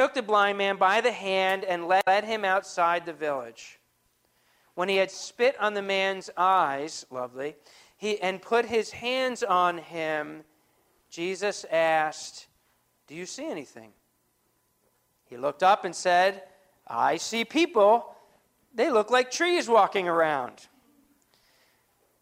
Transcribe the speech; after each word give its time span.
took 0.00 0.14
the 0.14 0.22
blind 0.22 0.56
man 0.56 0.76
by 0.76 1.02
the 1.02 1.12
hand 1.12 1.62
and 1.62 1.86
led 1.86 2.24
him 2.24 2.42
outside 2.42 3.04
the 3.04 3.12
village. 3.12 3.78
When 4.74 4.88
he 4.88 4.96
had 4.96 5.10
spit 5.10 5.54
on 5.60 5.74
the 5.74 5.82
man's 5.82 6.30
eyes, 6.38 7.04
lovely, 7.10 7.54
he, 7.98 8.18
and 8.22 8.40
put 8.40 8.64
his 8.64 8.92
hands 8.92 9.42
on 9.42 9.76
him, 9.76 10.44
Jesus 11.10 11.66
asked, 11.70 12.46
Do 13.08 13.14
you 13.14 13.26
see 13.26 13.50
anything? 13.50 13.90
He 15.26 15.36
looked 15.36 15.62
up 15.62 15.84
and 15.84 15.94
said, 15.94 16.44
I 16.86 17.18
see 17.18 17.44
people. 17.44 18.16
They 18.74 18.88
look 18.90 19.10
like 19.10 19.30
trees 19.30 19.68
walking 19.68 20.08
around. 20.08 20.66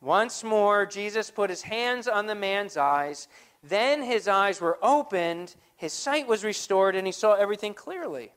Once 0.01 0.43
more, 0.43 0.85
Jesus 0.85 1.31
put 1.31 1.49
his 1.49 1.63
hands 1.63 2.09
on 2.09 2.27
the 2.27 2.35
man's 2.35 2.77
eyes. 2.77 3.29
Then 3.69 4.03
his 4.03 4.29
eyes 4.29 4.61
were 4.61 4.79
opened, 4.83 5.55
his 5.77 5.93
sight 5.93 6.27
was 6.27 6.43
restored, 6.43 6.97
and 6.97 7.07
he 7.07 7.13
saw 7.13 7.35
everything 7.35 7.75
clearly. 7.75 8.33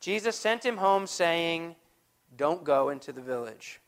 Jesus 0.00 0.36
sent 0.36 0.64
him 0.64 0.76
home, 0.76 1.06
saying, 1.06 1.76
Don't 2.36 2.62
go 2.62 2.90
into 2.90 3.12
the 3.12 3.22
village. 3.22 3.80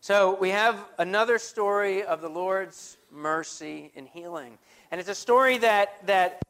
So 0.00 0.36
we 0.40 0.50
have 0.50 0.82
another 0.98 1.38
story 1.38 2.02
of 2.02 2.20
the 2.20 2.30
Lord's 2.30 2.96
mercy 3.10 3.90
and 3.94 4.08
healing. 4.08 4.56
And 4.90 5.00
it's 5.00 5.10
a 5.10 5.14
story 5.14 5.58
that, 5.58 6.06
that 6.06 6.40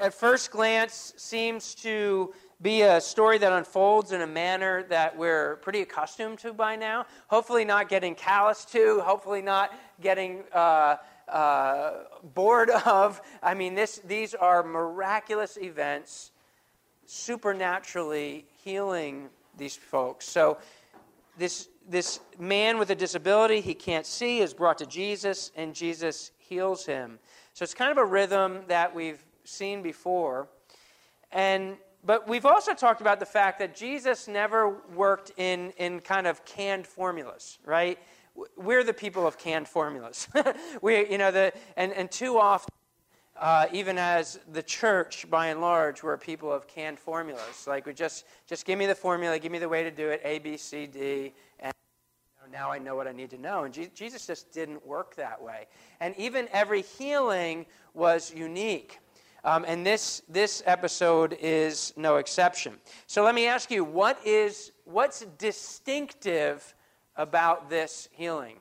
at 0.00 0.14
first 0.14 0.50
glance 0.50 1.12
seems 1.16 1.74
to 1.76 2.34
be 2.62 2.82
a 2.82 3.00
story 3.00 3.38
that 3.38 3.52
unfolds 3.52 4.12
in 4.12 4.22
a 4.22 4.26
manner 4.26 4.84
that 4.84 5.16
we're 5.16 5.56
pretty 5.56 5.82
accustomed 5.82 6.38
to 6.38 6.52
by 6.52 6.76
now. 6.76 7.06
Hopefully, 7.26 7.64
not 7.64 7.88
getting 7.88 8.14
callous 8.14 8.64
to, 8.66 9.00
hopefully, 9.00 9.42
not 9.42 9.72
getting 10.02 10.42
uh, 10.52 10.96
uh, 11.28 11.92
bored 12.34 12.70
of. 12.86 13.20
I 13.42 13.54
mean, 13.54 13.74
this, 13.74 14.00
these 14.04 14.34
are 14.34 14.62
miraculous 14.62 15.56
events, 15.56 16.32
supernaturally 17.06 18.46
healing 18.62 19.28
these 19.56 19.76
folks. 19.76 20.28
So, 20.28 20.58
this, 21.38 21.68
this 21.88 22.20
man 22.38 22.78
with 22.78 22.90
a 22.90 22.94
disability, 22.94 23.62
he 23.62 23.72
can't 23.72 24.04
see, 24.04 24.40
is 24.40 24.52
brought 24.52 24.76
to 24.78 24.86
Jesus, 24.86 25.50
and 25.56 25.74
Jesus 25.74 26.32
heals 26.38 26.84
him. 26.84 27.18
So, 27.54 27.62
it's 27.62 27.74
kind 27.74 27.90
of 27.90 27.98
a 27.98 28.04
rhythm 28.04 28.62
that 28.68 28.94
we've 28.94 29.24
seen 29.44 29.82
before. 29.82 30.48
And 31.30 31.76
but 32.04 32.28
we've 32.28 32.46
also 32.46 32.74
talked 32.74 33.00
about 33.00 33.20
the 33.20 33.26
fact 33.26 33.60
that 33.60 33.76
Jesus 33.76 34.26
never 34.26 34.76
worked 34.92 35.32
in, 35.36 35.72
in 35.76 36.00
kind 36.00 36.26
of 36.26 36.44
canned 36.44 36.84
formulas, 36.84 37.58
right? 37.64 37.96
We're 38.56 38.84
the 38.84 38.94
people 38.94 39.26
of 39.26 39.38
canned 39.38 39.68
formulas. 39.68 40.28
we, 40.82 41.08
you 41.10 41.18
know, 41.18 41.30
the, 41.30 41.52
and, 41.76 41.92
and 41.92 42.10
too 42.10 42.38
often, 42.38 42.72
uh, 43.38 43.66
even 43.72 43.98
as 43.98 44.38
the 44.52 44.62
church, 44.62 45.28
by 45.28 45.48
and 45.48 45.60
large, 45.60 46.02
we're 46.02 46.16
people 46.16 46.52
of 46.52 46.66
canned 46.66 46.98
formulas. 46.98 47.66
Like, 47.66 47.86
we 47.86 47.92
just, 47.92 48.24
just 48.46 48.64
give 48.64 48.78
me 48.78 48.86
the 48.86 48.94
formula, 48.94 49.38
give 49.38 49.52
me 49.52 49.58
the 49.58 49.68
way 49.68 49.82
to 49.82 49.90
do 49.90 50.08
it, 50.08 50.20
A, 50.24 50.38
B, 50.38 50.56
C, 50.56 50.86
D, 50.86 51.32
and 51.58 51.72
now 52.52 52.70
I 52.70 52.78
know 52.78 52.94
what 52.94 53.08
I 53.08 53.12
need 53.12 53.30
to 53.30 53.38
know. 53.38 53.64
And 53.64 53.72
Jesus 53.94 54.26
just 54.26 54.52
didn't 54.52 54.86
work 54.86 55.16
that 55.16 55.42
way. 55.42 55.66
And 56.00 56.14
even 56.18 56.48
every 56.52 56.82
healing 56.82 57.66
was 57.94 58.32
unique. 58.34 58.98
Um, 59.44 59.64
and 59.66 59.84
this, 59.84 60.22
this 60.28 60.62
episode 60.66 61.36
is 61.40 61.92
no 61.96 62.18
exception. 62.18 62.76
So 63.06 63.24
let 63.24 63.34
me 63.34 63.46
ask 63.46 63.70
you, 63.70 63.82
what 63.82 64.24
is, 64.24 64.72
what's 64.84 65.24
distinctive 65.38 66.74
about 67.16 67.70
this 67.70 68.08
healing? 68.12 68.56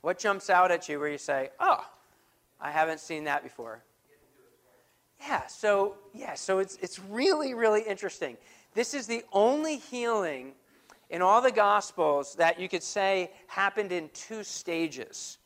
What 0.00 0.18
jumps 0.18 0.48
out 0.50 0.70
at 0.70 0.88
you 0.88 0.98
where 0.98 1.08
you 1.08 1.18
say, 1.18 1.50
oh, 1.58 1.84
I 2.60 2.70
haven't 2.70 3.00
seen 3.00 3.24
that 3.24 3.42
before? 3.42 3.82
Yeah, 5.20 5.46
so 5.46 5.96
yeah, 6.14 6.34
so 6.34 6.60
it's 6.60 6.76
it's 6.76 6.98
really 6.98 7.52
really 7.52 7.82
interesting. 7.82 8.38
This 8.74 8.94
is 8.94 9.06
the 9.06 9.22
only 9.32 9.76
healing 9.76 10.52
in 11.10 11.20
all 11.20 11.42
the 11.42 11.52
gospels 11.52 12.36
that 12.36 12.58
you 12.58 12.68
could 12.68 12.82
say 12.82 13.30
happened 13.48 13.92
in 13.92 14.08
two 14.14 14.44
stages. 14.44 15.38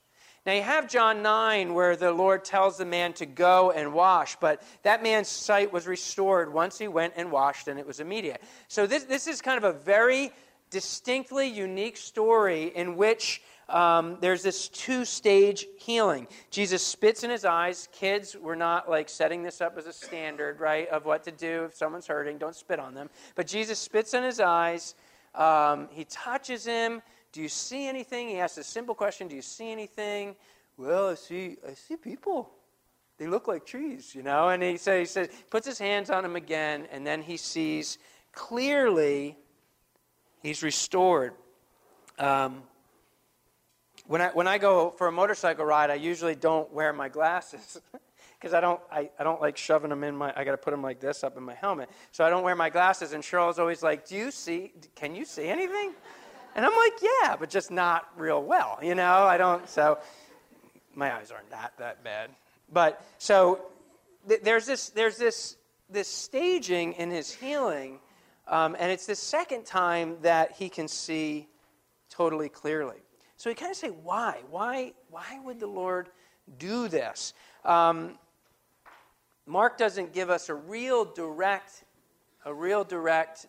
Now, 0.47 0.53
you 0.53 0.62
have 0.62 0.91
John 0.91 1.22
9 1.22 1.72
where 1.72 1.97
the 1.97 2.12
Lord 2.12 2.44
tells 2.44 2.77
the 2.77 2.84
man 2.84 3.15
to 3.15 3.25
go 3.25 3.71
and 3.71 3.94
wash, 3.94 4.37
but 4.37 4.62
that 4.83 5.03
man's 5.03 5.28
sight 5.28 5.72
was 5.72 5.87
restored 5.87 6.53
once 6.53 6.78
he 6.78 6.87
went 6.87 7.15
and 7.16 7.33
washed, 7.33 7.66
and 7.66 7.81
it 7.81 7.87
was 7.87 7.99
immediate. 7.99 8.43
So, 8.69 8.87
this, 8.87 9.05
this 9.05 9.27
is 9.27 9.41
kind 9.41 9.56
of 9.56 9.65
a 9.65 9.78
very 9.78 10.33
distinctly 10.71 11.47
unique 11.49 11.97
story 11.97 12.73
in 12.75 12.97
which 12.97 13.43
um, 13.69 14.19
there's 14.21 14.43
this 14.43 14.69
two 14.69 15.05
stage 15.05 15.67
healing. 15.79 16.27
Jesus 16.51 16.83
spits 16.85 17.25
in 17.25 17.31
his 17.31 17.45
eyes. 17.45 17.89
Kids, 17.93 18.37
we're 18.37 18.55
not 18.55 18.89
like 18.91 19.09
setting 19.09 19.43
this 19.43 19.61
up 19.61 19.79
as 19.79 19.87
a 19.87 19.93
standard, 19.93 20.61
right, 20.61 20.89
of 20.89 21.05
what 21.05 21.25
to 21.25 21.31
do 21.31 21.65
if 21.65 21.75
someone's 21.75 22.07
hurting. 22.07 22.39
Don't 22.39 22.55
spit 22.55 22.79
on 22.79 22.95
them. 22.95 23.09
But 23.35 23.47
Jesus 23.47 23.79
spits 23.79 24.15
in 24.15 24.23
his 24.23 24.41
eyes. 24.41 24.95
Um, 25.35 25.89
he 25.91 26.05
touches 26.05 26.65
him. 26.65 27.03
Do 27.33 27.41
you 27.41 27.49
see 27.49 27.89
anything? 27.89 28.29
He 28.29 28.39
asks 28.39 28.59
a 28.59 28.65
simple 28.65 28.95
question 28.95 29.29
Do 29.29 29.35
you 29.35 29.43
see 29.43 29.73
anything? 29.73 30.37
Well, 30.77 31.11
I 31.11 31.15
see, 31.15 31.57
I 31.69 31.75
see 31.75 31.97
people. 31.97 32.51
They 33.17 33.29
look 33.29 33.47
like 33.47 33.65
trees, 33.65 34.15
you 34.15 34.23
know? 34.23 34.49
And 34.49 34.63
he 34.63 34.77
says, 34.77 34.99
he 34.99 35.07
says, 35.07 35.29
puts 35.51 35.67
his 35.67 35.79
hands 35.79 36.11
on 36.11 36.25
them 36.25 36.35
again, 36.35 36.89
and 36.91 37.07
then 37.07 37.23
he 37.23 37.37
sees 37.37 37.99
clearly 38.33 39.39
he's 40.44 40.62
restored. 40.62 41.32
Um, 42.19 42.62
when 44.06 44.21
I, 44.21 44.28
when 44.28 44.47
I 44.47 44.59
go 44.59 44.91
for 44.91 45.09
a 45.09 45.12
motorcycle 45.12 45.65
ride, 45.65 45.91
I 45.91 45.94
usually 45.94 46.37
don't 46.37 46.72
wear 46.72 46.93
my 46.93 47.09
glasses 47.09 47.81
because 48.38 48.54
I 48.54 48.60
don't, 48.60 48.81
I, 48.93 49.10
I 49.19 49.25
don't 49.25 49.41
like 49.41 49.56
shoving 49.56 49.91
them 49.91 50.04
in 50.04 50.15
my, 50.15 50.33
I 50.37 50.44
got 50.44 50.53
to 50.53 50.59
put 50.59 50.71
them 50.71 50.83
like 50.83 51.00
this 51.00 51.25
up 51.25 51.37
in 51.37 51.43
my 51.43 51.54
helmet. 51.54 51.88
So 52.12 52.25
I 52.25 52.31
don't 52.31 52.44
wear 52.44 52.54
my 52.54 52.71
glasses. 52.71 53.12
And 53.12 53.25
Cheryl's 53.25 53.59
always 53.59 53.83
like, 53.83 54.06
Do 54.06 54.15
you 54.15 54.31
see, 54.31 54.72
can 54.94 55.16
you 55.16 55.25
see 55.25 55.47
anything? 55.47 55.94
And 56.54 56.65
I'm 56.65 56.77
like, 56.77 57.03
yeah, 57.03 57.34
but 57.37 57.50
just 57.50 57.71
not 57.72 58.09
real 58.16 58.41
well, 58.43 58.78
you 58.81 58.94
know? 58.94 59.25
I 59.25 59.38
don't, 59.38 59.69
so 59.69 59.99
my 60.94 61.12
eyes 61.12 61.33
aren't 61.33 61.50
that, 61.50 61.72
that 61.78 62.04
bad. 62.04 62.31
But 62.72 63.04
so 63.19 63.60
th- 64.28 64.43
there's 64.43 64.65
this, 64.65 64.91
there's 64.91 65.16
this, 65.16 65.56
this 65.91 66.06
staging 66.06 66.93
in 66.93 67.10
his 67.10 67.33
healing, 67.33 67.99
um, 68.47 68.77
and 68.78 68.91
it's 68.91 69.06
the 69.06 69.15
second 69.15 69.65
time 69.65 70.16
that 70.22 70.53
he 70.53 70.69
can 70.69 70.88
see 70.88 71.49
totally 72.10 72.49
clearly. 72.49 72.97
So 73.37 73.50
we 73.50 73.55
kind 73.55 73.71
of 73.71 73.77
say, 73.77 73.88
why? 73.88 74.41
Why, 74.50 74.93
why 75.10 75.41
would 75.44 75.60
the 75.60 75.66
Lord 75.66 76.09
do 76.59 76.88
this? 76.88 77.34
Um, 77.65 78.19
Mark 79.47 79.77
doesn't 79.77 80.12
give 80.12 80.31
us 80.31 80.49
a 80.49 80.54
real 80.54 81.04
direct, 81.04 81.84
a 82.44 82.54
real 82.54 82.84
direct 82.84 83.47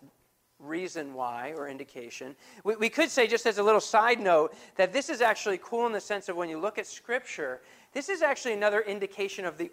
reason 0.59 1.13
why 1.13 1.53
or 1.57 1.67
indication. 1.67 2.35
We, 2.63 2.75
we 2.75 2.89
could 2.89 3.09
say, 3.09 3.27
just 3.27 3.45
as 3.45 3.57
a 3.57 3.63
little 3.63 3.81
side 3.81 4.19
note, 4.19 4.55
that 4.75 4.93
this 4.93 5.09
is 5.09 5.21
actually 5.21 5.59
cool 5.61 5.85
in 5.85 5.91
the 5.91 6.01
sense 6.01 6.29
of 6.29 6.35
when 6.35 6.49
you 6.49 6.59
look 6.59 6.77
at 6.77 6.87
Scripture, 6.87 7.61
this 7.93 8.09
is 8.09 8.21
actually 8.21 8.53
another 8.53 8.81
indication 8.81 9.45
of 9.45 9.57
the 9.57 9.71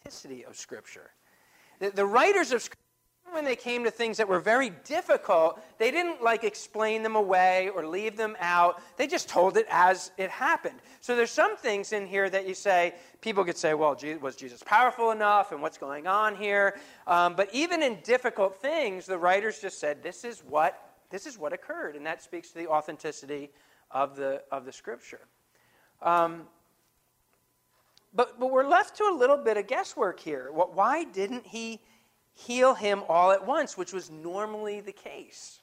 authenticity 0.00 0.44
of 0.44 0.56
Scripture. 0.56 1.10
The, 1.80 1.90
the 1.90 2.06
writers 2.06 2.52
of 2.52 2.62
Scripture 2.62 2.78
when 3.32 3.44
they 3.44 3.56
came 3.56 3.84
to 3.84 3.90
things 3.90 4.16
that 4.16 4.28
were 4.28 4.40
very 4.40 4.70
difficult, 4.84 5.60
they 5.78 5.90
didn't 5.90 6.22
like 6.22 6.44
explain 6.44 7.02
them 7.02 7.16
away 7.16 7.70
or 7.74 7.86
leave 7.86 8.16
them 8.16 8.36
out. 8.40 8.82
They 8.96 9.06
just 9.06 9.28
told 9.28 9.56
it 9.56 9.66
as 9.70 10.10
it 10.18 10.30
happened. 10.30 10.80
So 11.00 11.16
there's 11.16 11.30
some 11.30 11.56
things 11.56 11.92
in 11.92 12.06
here 12.06 12.28
that 12.30 12.46
you 12.46 12.54
say, 12.54 12.94
people 13.20 13.44
could 13.44 13.56
say, 13.56 13.74
well, 13.74 13.96
was 14.20 14.36
Jesus 14.36 14.62
powerful 14.62 15.10
enough 15.10 15.52
and 15.52 15.62
what's 15.62 15.78
going 15.78 16.06
on 16.06 16.34
here? 16.34 16.78
Um, 17.06 17.34
but 17.34 17.48
even 17.52 17.82
in 17.82 17.98
difficult 18.02 18.60
things, 18.60 19.06
the 19.06 19.18
writers 19.18 19.60
just 19.60 19.78
said, 19.80 20.02
this 20.02 20.24
is 20.24 20.40
what 20.40 20.86
this 21.10 21.26
is 21.26 21.36
what 21.36 21.52
occurred, 21.52 21.96
and 21.96 22.06
that 22.06 22.22
speaks 22.22 22.50
to 22.50 22.58
the 22.58 22.68
authenticity 22.68 23.50
of 23.90 24.14
the 24.14 24.42
of 24.52 24.64
the 24.64 24.72
scripture. 24.72 25.22
Um, 26.02 26.42
but, 28.12 28.40
but 28.40 28.50
we're 28.50 28.66
left 28.66 28.96
to 28.96 29.04
a 29.04 29.14
little 29.16 29.36
bit 29.36 29.56
of 29.56 29.66
guesswork 29.66 30.18
here. 30.18 30.50
What, 30.52 30.74
why 30.74 31.04
didn't 31.04 31.46
he 31.46 31.80
heal 32.34 32.74
him 32.74 33.02
all 33.08 33.32
at 33.32 33.46
once, 33.46 33.76
which 33.76 33.92
was 33.92 34.10
normally 34.10 34.80
the 34.80 34.92
case. 34.92 35.60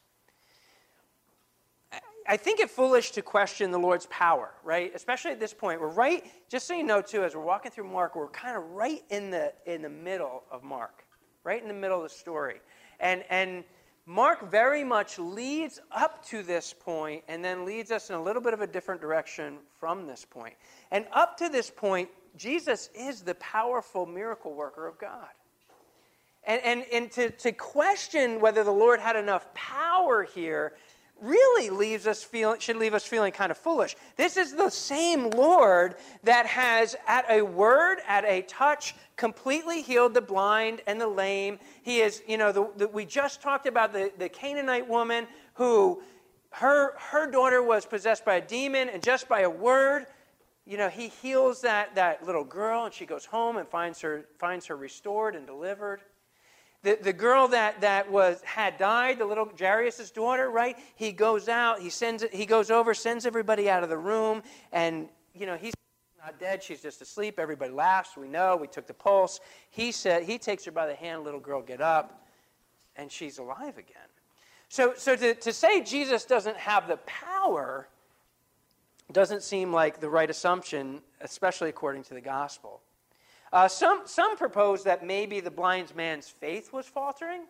I 2.29 2.35
think 2.35 2.59
it 2.59 2.69
foolish 2.69 3.11
to 3.11 3.21
question 3.21 3.71
the 3.71 3.79
Lord's 3.79 4.05
power, 4.07 4.51
right? 4.63 4.91
Especially 4.93 5.31
at 5.31 5.39
this 5.39 5.53
point. 5.53 5.79
We're 5.79 5.87
right, 5.87 6.25
just 6.49 6.67
so 6.67 6.73
you 6.73 6.83
know 6.83 7.01
too, 7.01 7.23
as 7.23 7.33
we're 7.35 7.41
walking 7.41 7.71
through 7.71 7.89
Mark, 7.89 8.15
we're 8.15 8.27
kind 8.27 8.57
of 8.57 8.63
right 8.71 9.01
in 9.09 9.31
the 9.31 9.53
in 9.65 9.81
the 9.81 9.89
middle 9.89 10.43
of 10.51 10.61
Mark, 10.61 11.05
right 11.45 11.61
in 11.61 11.69
the 11.69 11.73
middle 11.73 11.97
of 11.97 12.03
the 12.03 12.15
story. 12.15 12.59
And 12.99 13.23
and 13.29 13.63
Mark 14.05 14.51
very 14.51 14.83
much 14.83 15.19
leads 15.19 15.79
up 15.91 16.25
to 16.27 16.43
this 16.43 16.73
point 16.73 17.23
and 17.29 17.43
then 17.43 17.65
leads 17.65 17.91
us 17.91 18.09
in 18.09 18.15
a 18.15 18.21
little 18.21 18.41
bit 18.41 18.53
of 18.53 18.61
a 18.61 18.67
different 18.67 18.99
direction 18.99 19.57
from 19.79 20.05
this 20.05 20.25
point. 20.25 20.55
And 20.91 21.05
up 21.13 21.37
to 21.37 21.49
this 21.49 21.69
point, 21.69 22.09
Jesus 22.37 22.89
is 22.93 23.21
the 23.21 23.35
powerful 23.35 24.05
miracle 24.05 24.53
worker 24.53 24.85
of 24.85 24.97
God. 24.97 25.27
And, 26.47 26.61
and, 26.63 26.85
and 26.94 27.11
to, 27.11 27.29
to 27.29 27.51
question 27.51 28.39
whether 28.39 28.63
the 28.63 28.71
Lord 28.71 28.99
had 28.99 29.17
enough 29.17 29.53
power 29.53 30.23
here 30.23 30.73
really 31.19 31.69
leaves 31.69 32.05
us 32.07 32.23
feeling 32.23 32.59
should 32.59 32.77
leave 32.77 32.94
us 32.94 33.03
feeling 33.03 33.31
kind 33.31 33.51
of 33.51 33.57
foolish. 33.57 33.95
This 34.15 34.38
is 34.38 34.53
the 34.53 34.69
same 34.69 35.29
Lord 35.31 35.95
that 36.23 36.45
has 36.45 36.95
at 37.07 37.25
a 37.29 37.41
word, 37.41 37.99
at 38.07 38.23
a 38.23 38.44
touch, 38.44 38.95
completely 39.15 39.81
healed 39.81 40.13
the 40.13 40.21
blind 40.21 40.81
and 40.88 41.01
the 41.01 41.07
lame. 41.07 41.59
He 41.81 41.99
is, 41.99 42.21
you 42.27 42.38
know, 42.38 42.51
the, 42.51 42.69
the, 42.77 42.88
we 42.88 43.03
just 43.03 43.41
talked 43.41 43.67
about 43.67 43.94
the, 43.94 44.11
the 44.17 44.29
Canaanite 44.29 44.88
woman 44.88 45.27
who 45.55 46.01
her 46.51 46.97
her 46.97 47.29
daughter 47.29 47.61
was 47.61 47.85
possessed 47.85 48.23
by 48.23 48.35
a 48.35 48.41
demon, 48.41 48.88
and 48.89 49.03
just 49.03 49.27
by 49.27 49.41
a 49.41 49.49
word, 49.49 50.05
you 50.65 50.77
know, 50.77 50.88
he 50.88 51.09
heals 51.09 51.61
that, 51.61 51.95
that 51.95 52.25
little 52.25 52.44
girl, 52.44 52.85
and 52.85 52.94
she 52.94 53.05
goes 53.05 53.25
home 53.25 53.57
and 53.57 53.67
finds 53.67 53.99
her 54.01 54.25
finds 54.39 54.67
her 54.67 54.77
restored 54.77 55.35
and 55.35 55.45
delivered. 55.45 56.01
The, 56.83 56.97
the 57.01 57.13
girl 57.13 57.47
that, 57.50 57.81
that 57.81 58.09
was 58.12 58.41
had 58.44 58.77
died, 58.77 59.19
the 59.19 59.25
little 59.25 59.50
Jairus' 59.57 60.12
daughter, 60.12 60.50
right? 60.50 60.77
He 60.95 61.12
goes 61.12 61.50
out, 61.50 61.79
he 61.79 61.89
sends 61.89 62.24
he 62.31 62.45
goes 62.45 62.69
over, 62.69 62.94
sends 62.94 63.25
everybody 63.25 63.69
out 63.69 63.83
of 63.83 63.89
the 63.89 63.97
room, 63.97 64.44
and 64.71 65.09
you 65.33 65.45
know, 65.45 65.57
he's 65.57 65.74
not 66.24 66.39
dead, 66.39 66.62
she's 66.62 66.81
just 66.81 67.01
asleep. 67.01 67.39
Everybody 67.39 67.71
laughs, 67.71 68.15
we 68.15 68.27
know, 68.27 68.56
we 68.56 68.68
took 68.68 68.88
the 68.88 68.94
pulse. 68.94 69.39
He 69.69 69.91
said 69.91 70.24
he 70.24 70.38
takes 70.38 70.65
her 70.65 70.71
by 70.71 70.88
the 70.88 70.95
hand, 70.95 71.24
little 71.24 71.39
girl, 71.39 71.62
get 71.62 71.81
up, 71.81 72.25
and 72.95 73.12
she's 73.12 73.38
alive 73.38 73.77
again. 73.77 74.07
So, 74.69 74.94
so 74.97 75.15
to, 75.15 75.33
to 75.33 75.53
say 75.53 75.81
Jesus 75.81 76.25
doesn't 76.25 76.57
have 76.57 76.88
the 76.88 76.97
power 76.97 77.88
doesn't 79.12 79.41
seem 79.41 79.71
like 79.71 80.00
the 80.01 80.09
right 80.09 80.30
assumption, 80.30 81.01
especially 81.21 81.69
according 81.69 82.03
to 82.03 82.13
the 82.13 82.21
gospel. 82.21 82.81
Uh, 83.53 83.67
some, 83.67 84.01
some 84.05 84.35
propose 84.35 84.83
that 84.83 85.05
maybe 85.05 85.39
the 85.39 85.51
blind 85.51 85.95
man's 85.95 86.27
faith 86.27 86.73
was 86.73 86.85
faltering, 86.85 87.44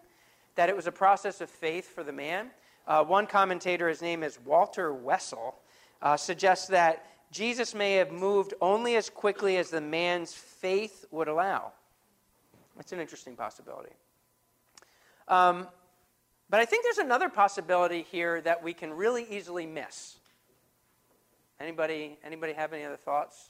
that 0.55 0.69
it 0.69 0.75
was 0.75 0.87
a 0.87 0.91
process 0.91 1.41
of 1.41 1.49
faith 1.49 1.87
for 1.87 2.03
the 2.03 2.11
man. 2.11 2.51
Uh, 2.87 3.03
one 3.03 3.25
commentator, 3.25 3.89
his 3.89 4.01
name 4.01 4.23
is 4.23 4.39
Walter 4.45 4.93
Wessel, 4.93 5.55
uh, 6.01 6.15
suggests 6.15 6.67
that 6.67 7.05
Jesus 7.31 7.75
may 7.75 7.93
have 7.93 8.11
moved 8.11 8.53
only 8.61 8.95
as 8.95 9.09
quickly 9.09 9.57
as 9.57 9.69
the 9.69 9.81
man's 9.81 10.33
faith 10.33 11.05
would 11.11 11.27
allow. 11.27 11.71
It's 12.79 12.91
an 12.91 12.99
interesting 12.99 13.35
possibility. 13.35 13.91
Um, 15.27 15.67
but 16.49 16.61
I 16.61 16.65
think 16.65 16.83
there's 16.83 16.99
another 16.99 17.27
possibility 17.27 18.05
here 18.09 18.39
that 18.41 18.63
we 18.63 18.73
can 18.73 18.93
really 18.93 19.25
easily 19.29 19.65
miss. 19.65 20.17
Anybody, 21.59 22.17
anybody 22.23 22.53
have 22.53 22.71
any 22.71 22.85
other 22.85 22.97
thoughts? 22.97 23.49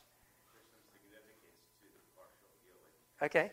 Okay. 3.21 3.51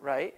Right. 0.00 0.34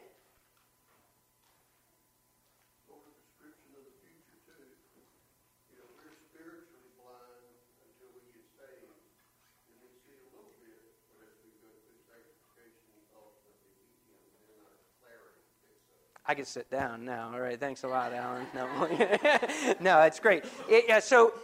I 16.26 16.34
can 16.34 16.46
sit 16.46 16.70
down 16.70 17.04
now. 17.04 17.30
All 17.34 17.40
right, 17.40 17.60
thanks 17.60 17.84
a 17.84 17.88
lot, 17.88 18.12
Alan. 18.14 18.46
No, 18.54 18.66
no, 19.80 20.00
it's 20.02 20.18
great. 20.18 20.44
It, 20.68 20.84
yeah, 20.88 21.00
so, 21.00 21.34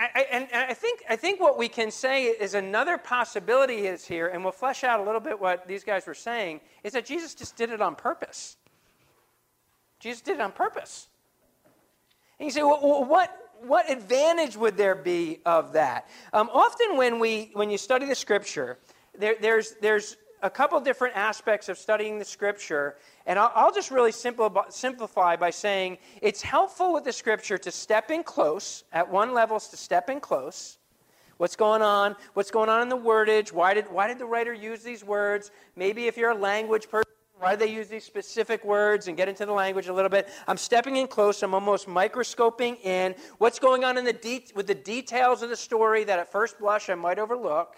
I, 0.00 0.26
and, 0.30 0.48
and 0.52 0.70
I 0.70 0.74
think 0.74 1.02
I 1.10 1.16
think 1.16 1.40
what 1.40 1.58
we 1.58 1.68
can 1.68 1.90
say 1.90 2.26
is 2.26 2.54
another 2.54 2.98
possibility 2.98 3.86
is 3.86 4.06
here, 4.06 4.28
and 4.28 4.44
we'll 4.44 4.52
flesh 4.52 4.84
out 4.84 5.00
a 5.00 5.02
little 5.02 5.20
bit 5.20 5.40
what 5.40 5.66
these 5.66 5.82
guys 5.82 6.06
were 6.06 6.14
saying, 6.14 6.60
is 6.84 6.92
that 6.92 7.04
Jesus 7.04 7.34
just 7.34 7.56
did 7.56 7.70
it 7.70 7.80
on 7.80 7.96
purpose. 7.96 8.56
Jesus 9.98 10.20
did 10.20 10.36
it 10.36 10.40
on 10.40 10.52
purpose. 10.52 11.08
And 12.38 12.46
you 12.46 12.52
say, 12.52 12.62
well, 12.62 13.04
what 13.04 13.36
what 13.62 13.90
advantage 13.90 14.56
would 14.56 14.76
there 14.76 14.94
be 14.94 15.40
of 15.44 15.72
that? 15.72 16.08
Um, 16.32 16.48
often, 16.52 16.96
when 16.96 17.18
we 17.18 17.50
when 17.54 17.68
you 17.68 17.78
study 17.78 18.06
the 18.06 18.14
Scripture, 18.14 18.78
there, 19.18 19.34
there's 19.40 19.74
there's 19.80 20.16
a 20.42 20.50
couple 20.50 20.80
different 20.80 21.16
aspects 21.16 21.68
of 21.68 21.78
studying 21.78 22.18
the 22.18 22.24
Scripture 22.24 22.96
and 23.28 23.38
I'll, 23.38 23.52
I'll 23.54 23.72
just 23.72 23.90
really 23.90 24.10
simplify 24.10 25.36
by 25.36 25.50
saying 25.50 25.98
it's 26.22 26.40
helpful 26.40 26.94
with 26.94 27.04
the 27.04 27.12
scripture 27.12 27.58
to 27.58 27.70
step 27.70 28.10
in 28.10 28.22
close. 28.22 28.84
At 28.90 29.08
one 29.08 29.34
level, 29.34 29.58
is 29.58 29.68
to 29.68 29.76
step 29.76 30.08
in 30.08 30.18
close. 30.18 30.78
What's 31.36 31.54
going 31.54 31.82
on? 31.82 32.16
What's 32.32 32.50
going 32.50 32.70
on 32.70 32.80
in 32.80 32.88
the 32.88 32.96
wordage? 32.96 33.52
Why 33.52 33.74
did, 33.74 33.84
why 33.92 34.08
did 34.08 34.18
the 34.18 34.24
writer 34.24 34.54
use 34.54 34.82
these 34.82 35.04
words? 35.04 35.50
Maybe 35.76 36.06
if 36.06 36.16
you're 36.16 36.30
a 36.30 36.34
language 36.34 36.88
person, 36.88 37.04
why 37.38 37.54
do 37.54 37.66
they 37.66 37.70
use 37.70 37.88
these 37.88 38.02
specific 38.02 38.64
words 38.64 39.08
and 39.08 39.16
get 39.16 39.28
into 39.28 39.44
the 39.44 39.52
language 39.52 39.88
a 39.88 39.92
little 39.92 40.08
bit? 40.08 40.30
I'm 40.48 40.56
stepping 40.56 40.96
in 40.96 41.06
close. 41.06 41.42
I'm 41.42 41.52
almost 41.52 41.86
microscoping 41.86 42.76
in 42.76 43.14
what's 43.36 43.58
going 43.58 43.84
on 43.84 43.98
in 43.98 44.06
the 44.06 44.14
de- 44.14 44.46
with 44.54 44.66
the 44.66 44.74
details 44.74 45.42
of 45.42 45.50
the 45.50 45.56
story 45.56 46.02
that 46.04 46.18
at 46.18 46.32
first 46.32 46.58
blush 46.58 46.88
I 46.88 46.94
might 46.94 47.18
overlook. 47.18 47.76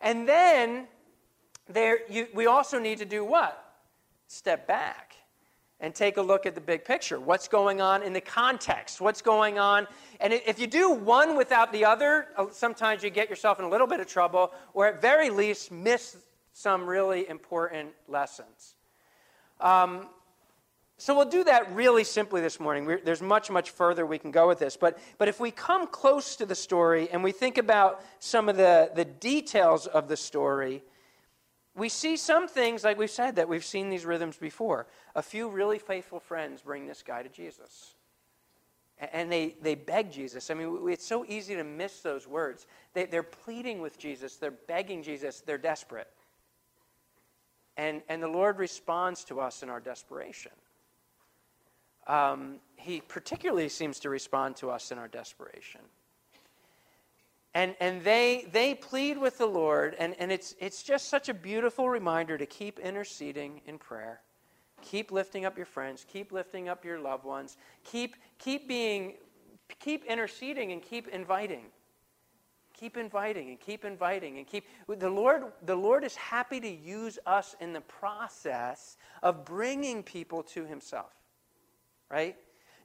And 0.00 0.28
then 0.28 0.88
there, 1.72 2.00
you, 2.08 2.28
we 2.34 2.46
also 2.46 2.78
need 2.78 2.98
to 2.98 3.04
do 3.04 3.24
what? 3.24 3.62
step 4.32 4.66
back 4.66 5.14
and 5.78 5.94
take 5.94 6.16
a 6.16 6.22
look 6.22 6.46
at 6.46 6.54
the 6.54 6.60
big 6.60 6.84
picture. 6.84 7.20
What's 7.20 7.48
going 7.48 7.80
on 7.80 8.02
in 8.02 8.12
the 8.12 8.20
context? 8.20 9.00
What's 9.00 9.20
going 9.20 9.58
on? 9.58 9.86
And 10.20 10.32
if 10.32 10.58
you 10.58 10.66
do 10.66 10.90
one 10.90 11.36
without 11.36 11.72
the 11.72 11.84
other, 11.84 12.28
uh, 12.38 12.46
sometimes 12.50 13.02
you 13.02 13.10
get 13.10 13.28
yourself 13.28 13.58
in 13.58 13.64
a 13.64 13.68
little 13.68 13.86
bit 13.86 14.00
of 14.00 14.06
trouble, 14.06 14.52
or 14.74 14.86
at 14.86 15.02
very 15.02 15.28
least 15.28 15.70
miss 15.70 16.16
some 16.52 16.86
really 16.86 17.28
important 17.28 17.90
lessons. 18.08 18.76
Um, 19.60 20.08
so 20.96 21.16
we'll 21.16 21.28
do 21.28 21.44
that 21.44 21.74
really 21.74 22.04
simply 22.04 22.40
this 22.40 22.60
morning. 22.60 22.86
We're, 22.86 23.00
there's 23.00 23.22
much, 23.22 23.50
much 23.50 23.70
further 23.70 24.06
we 24.06 24.18
can 24.18 24.30
go 24.30 24.46
with 24.46 24.60
this. 24.60 24.76
But, 24.76 24.98
but 25.18 25.28
if 25.28 25.40
we 25.40 25.50
come 25.50 25.88
close 25.88 26.36
to 26.36 26.46
the 26.46 26.54
story 26.54 27.10
and 27.10 27.24
we 27.24 27.32
think 27.32 27.58
about 27.58 28.02
some 28.20 28.48
of 28.48 28.56
the, 28.56 28.92
the 28.94 29.04
details 29.04 29.88
of 29.88 30.06
the 30.06 30.16
story, 30.16 30.82
we 31.74 31.88
see 31.88 32.16
some 32.16 32.48
things, 32.48 32.84
like 32.84 32.98
we've 32.98 33.10
said, 33.10 33.36
that 33.36 33.48
we've 33.48 33.64
seen 33.64 33.88
these 33.88 34.04
rhythms 34.04 34.36
before. 34.36 34.86
A 35.14 35.22
few 35.22 35.48
really 35.48 35.78
faithful 35.78 36.20
friends 36.20 36.60
bring 36.60 36.86
this 36.86 37.02
guy 37.02 37.22
to 37.22 37.28
Jesus. 37.28 37.94
And 38.98 39.32
they, 39.32 39.56
they 39.62 39.74
beg 39.74 40.12
Jesus. 40.12 40.50
I 40.50 40.54
mean, 40.54 40.78
it's 40.88 41.06
so 41.06 41.24
easy 41.26 41.56
to 41.56 41.64
miss 41.64 42.00
those 42.00 42.28
words. 42.28 42.66
They, 42.92 43.06
they're 43.06 43.22
pleading 43.22 43.80
with 43.80 43.98
Jesus, 43.98 44.36
they're 44.36 44.50
begging 44.50 45.02
Jesus, 45.02 45.40
they're 45.40 45.58
desperate. 45.58 46.08
And, 47.78 48.02
and 48.08 48.22
the 48.22 48.28
Lord 48.28 48.58
responds 48.58 49.24
to 49.24 49.40
us 49.40 49.62
in 49.62 49.70
our 49.70 49.80
desperation. 49.80 50.52
Um, 52.06 52.56
he 52.76 53.00
particularly 53.00 53.70
seems 53.70 53.98
to 54.00 54.10
respond 54.10 54.56
to 54.56 54.70
us 54.70 54.92
in 54.92 54.98
our 54.98 55.08
desperation. 55.08 55.80
And, 57.54 57.76
and 57.80 58.02
they, 58.02 58.46
they 58.50 58.74
plead 58.74 59.18
with 59.18 59.36
the 59.36 59.46
Lord, 59.46 59.94
and, 59.98 60.14
and 60.18 60.32
it's, 60.32 60.54
it's 60.58 60.82
just 60.82 61.08
such 61.08 61.28
a 61.28 61.34
beautiful 61.34 61.90
reminder 61.90 62.38
to 62.38 62.46
keep 62.46 62.78
interceding 62.78 63.60
in 63.66 63.78
prayer. 63.78 64.20
Keep 64.80 65.12
lifting 65.12 65.44
up 65.44 65.56
your 65.56 65.66
friends, 65.66 66.04
keep 66.08 66.32
lifting 66.32 66.68
up 66.68 66.84
your 66.84 66.98
loved 66.98 67.24
ones, 67.24 67.58
keep, 67.84 68.16
keep 68.38 68.66
being, 68.66 69.14
keep 69.78 70.04
interceding 70.06 70.72
and 70.72 70.82
keep 70.82 71.08
inviting. 71.08 71.66
Keep 72.74 72.96
inviting 72.96 73.50
and 73.50 73.60
keep 73.60 73.84
inviting 73.84 74.38
and 74.38 74.46
keep 74.46 74.64
the 74.88 75.08
Lord 75.08 75.44
the 75.64 75.76
Lord 75.76 76.02
is 76.02 76.16
happy 76.16 76.58
to 76.58 76.68
use 76.68 77.16
us 77.26 77.54
in 77.60 77.72
the 77.72 77.82
process 77.82 78.96
of 79.22 79.44
bringing 79.44 80.02
people 80.02 80.42
to 80.44 80.64
himself. 80.64 81.12
Right? 82.10 82.34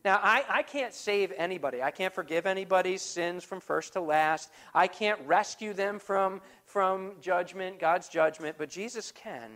Now, 0.06 0.20
I, 0.22 0.44
I 0.50 0.64
can't 0.64 0.94
save 0.94 1.34
anybody. 1.38 1.82
I 1.82 1.92
can't 1.92 2.14
forgive 2.14 2.46
anybody's 2.46 3.02
sins 3.02 3.44
from 3.44 3.60
first 3.60 3.94
to 3.94 4.02
last. 4.02 4.52
I 4.74 4.88
can't 4.88 5.20
rescue 5.26 5.74
them 5.74 6.00
from, 6.00 6.42
from 6.66 7.14
judgment, 7.22 7.80
God's 7.80 8.08
judgment, 8.08 8.56
but 8.58 8.70
Jesus 8.70 9.12
can. 9.12 9.52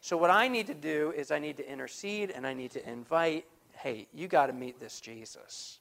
So, 0.00 0.16
what 0.16 0.30
I 0.30 0.48
need 0.48 0.68
to 0.68 0.74
do 0.74 1.12
is 1.16 1.30
I 1.30 1.38
need 1.38 1.56
to 1.56 1.68
intercede 1.68 2.30
and 2.30 2.46
I 2.46 2.54
need 2.54 2.70
to 2.72 2.88
invite 2.88 3.44
hey, 3.76 4.06
you 4.12 4.26
got 4.26 4.46
to 4.46 4.52
meet 4.52 4.80
this 4.80 5.00
Jesus. 5.00 5.78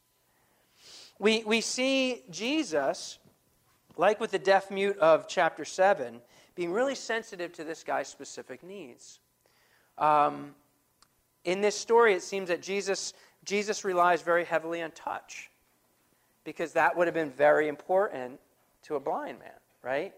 We, 1.18 1.44
we 1.46 1.62
see 1.62 2.24
Jesus, 2.30 3.20
like 3.98 4.20
with 4.20 4.32
the 4.32 4.40
deaf 4.40 4.70
mute 4.70 4.98
of 5.00 5.28
chapter 5.28 5.66
7, 5.66 6.20
being 6.56 6.72
really 6.72 6.96
sensitive 6.96 7.54
to 7.54 7.64
this 7.64 7.84
guy's 7.84 8.08
specific 8.08 8.64
needs. 8.64 9.20
Um, 9.98 10.56
in 11.46 11.62
this 11.62 11.76
story, 11.76 12.14
it 12.14 12.24
seems 12.24 12.50
that 12.50 12.62
Jesus 12.62 13.14
Jesus 13.46 13.86
relies 13.86 14.22
very 14.22 14.44
heavily 14.44 14.82
on 14.82 14.92
touch 14.92 15.50
because 16.44 16.74
that 16.74 16.98
would 16.98 17.08
have 17.08 17.14
been 17.14 17.32
very 17.32 17.68
important 17.68 18.40
to 18.84 18.96
a 18.96 19.00
blind 19.00 19.40
man, 19.40 19.50
right? 19.82 20.14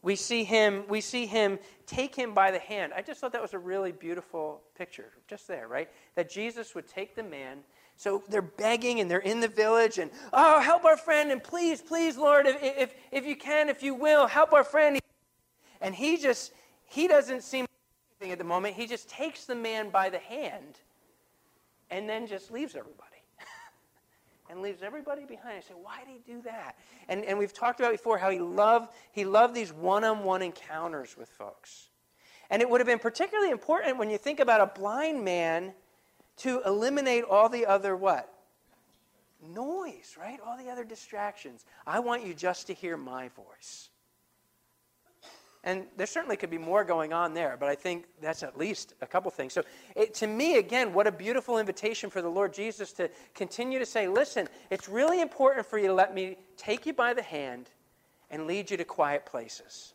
We 0.00 0.14
see 0.14 0.44
him 0.44 0.84
we 0.88 1.00
see 1.00 1.26
him 1.26 1.58
take 1.86 2.14
him 2.14 2.32
by 2.32 2.50
the 2.50 2.58
hand. 2.58 2.92
I 2.94 3.02
just 3.02 3.20
thought 3.20 3.32
that 3.32 3.42
was 3.42 3.54
a 3.54 3.58
really 3.58 3.92
beautiful 3.92 4.62
picture 4.76 5.10
just 5.26 5.48
there, 5.48 5.66
right? 5.66 5.88
That 6.14 6.30
Jesus 6.30 6.74
would 6.74 6.86
take 6.86 7.16
the 7.16 7.22
man 7.22 7.58
so 7.98 8.22
they're 8.28 8.40
begging 8.40 9.00
and 9.00 9.10
they're 9.10 9.18
in 9.18 9.40
the 9.40 9.48
village 9.48 9.98
and, 9.98 10.12
oh, 10.32 10.60
help 10.60 10.84
our 10.84 10.96
friend 10.96 11.32
and 11.32 11.42
please, 11.42 11.82
please, 11.82 12.16
Lord, 12.16 12.46
if, 12.46 12.56
if, 12.62 12.94
if 13.10 13.26
you 13.26 13.34
can, 13.34 13.68
if 13.68 13.82
you 13.82 13.92
will, 13.92 14.28
help 14.28 14.52
our 14.52 14.62
friend. 14.62 15.00
And 15.80 15.92
he 15.92 16.16
just, 16.16 16.52
he 16.86 17.08
doesn't 17.08 17.42
seem 17.42 17.66
anything 18.20 18.32
at 18.32 18.38
the 18.38 18.44
moment. 18.44 18.76
He 18.76 18.86
just 18.86 19.10
takes 19.10 19.46
the 19.46 19.56
man 19.56 19.90
by 19.90 20.10
the 20.10 20.18
hand 20.18 20.78
and 21.90 22.08
then 22.08 22.26
just 22.26 22.50
leaves 22.50 22.74
everybody. 22.74 23.04
and 24.50 24.60
leaves 24.60 24.82
everybody 24.82 25.24
behind. 25.24 25.58
I 25.58 25.60
say, 25.60 25.74
why 25.74 25.98
did 26.00 26.08
he 26.08 26.32
do 26.32 26.42
that? 26.42 26.76
And, 27.08 27.24
and 27.24 27.38
we've 27.38 27.52
talked 27.52 27.80
about 27.80 27.92
before 27.92 28.18
how 28.18 28.30
he 28.30 28.40
loved, 28.40 28.90
he 29.12 29.24
loved 29.24 29.54
these 29.54 29.72
one 29.72 30.04
on 30.04 30.24
one 30.24 30.42
encounters 30.42 31.16
with 31.16 31.28
folks. 31.28 31.88
And 32.50 32.62
it 32.62 32.68
would 32.68 32.80
have 32.80 32.86
been 32.86 32.98
particularly 32.98 33.50
important 33.50 33.98
when 33.98 34.10
you 34.10 34.18
think 34.18 34.40
about 34.40 34.60
a 34.60 34.66
blind 34.66 35.24
man 35.24 35.72
to 36.38 36.62
eliminate 36.64 37.24
all 37.24 37.48
the 37.48 37.66
other 37.66 37.96
what? 37.96 38.32
Noise, 39.42 40.16
right? 40.18 40.38
All 40.44 40.56
the 40.56 40.70
other 40.70 40.84
distractions. 40.84 41.64
I 41.86 42.00
want 42.00 42.24
you 42.24 42.34
just 42.34 42.66
to 42.68 42.74
hear 42.74 42.96
my 42.96 43.28
voice. 43.28 43.90
And 45.64 45.86
there 45.96 46.06
certainly 46.06 46.36
could 46.36 46.50
be 46.50 46.58
more 46.58 46.84
going 46.84 47.12
on 47.12 47.34
there, 47.34 47.56
but 47.58 47.68
I 47.68 47.74
think 47.74 48.06
that's 48.20 48.42
at 48.42 48.56
least 48.56 48.94
a 49.00 49.06
couple 49.06 49.30
things. 49.30 49.52
So, 49.52 49.62
it, 49.96 50.14
to 50.14 50.26
me, 50.26 50.58
again, 50.58 50.92
what 50.92 51.06
a 51.06 51.12
beautiful 51.12 51.58
invitation 51.58 52.10
for 52.10 52.22
the 52.22 52.28
Lord 52.28 52.54
Jesus 52.54 52.92
to 52.92 53.10
continue 53.34 53.78
to 53.78 53.86
say, 53.86 54.06
listen, 54.06 54.48
it's 54.70 54.88
really 54.88 55.20
important 55.20 55.66
for 55.66 55.78
you 55.78 55.88
to 55.88 55.94
let 55.94 56.14
me 56.14 56.36
take 56.56 56.86
you 56.86 56.92
by 56.92 57.12
the 57.12 57.22
hand 57.22 57.70
and 58.30 58.46
lead 58.46 58.70
you 58.70 58.76
to 58.76 58.84
quiet 58.84 59.26
places. 59.26 59.94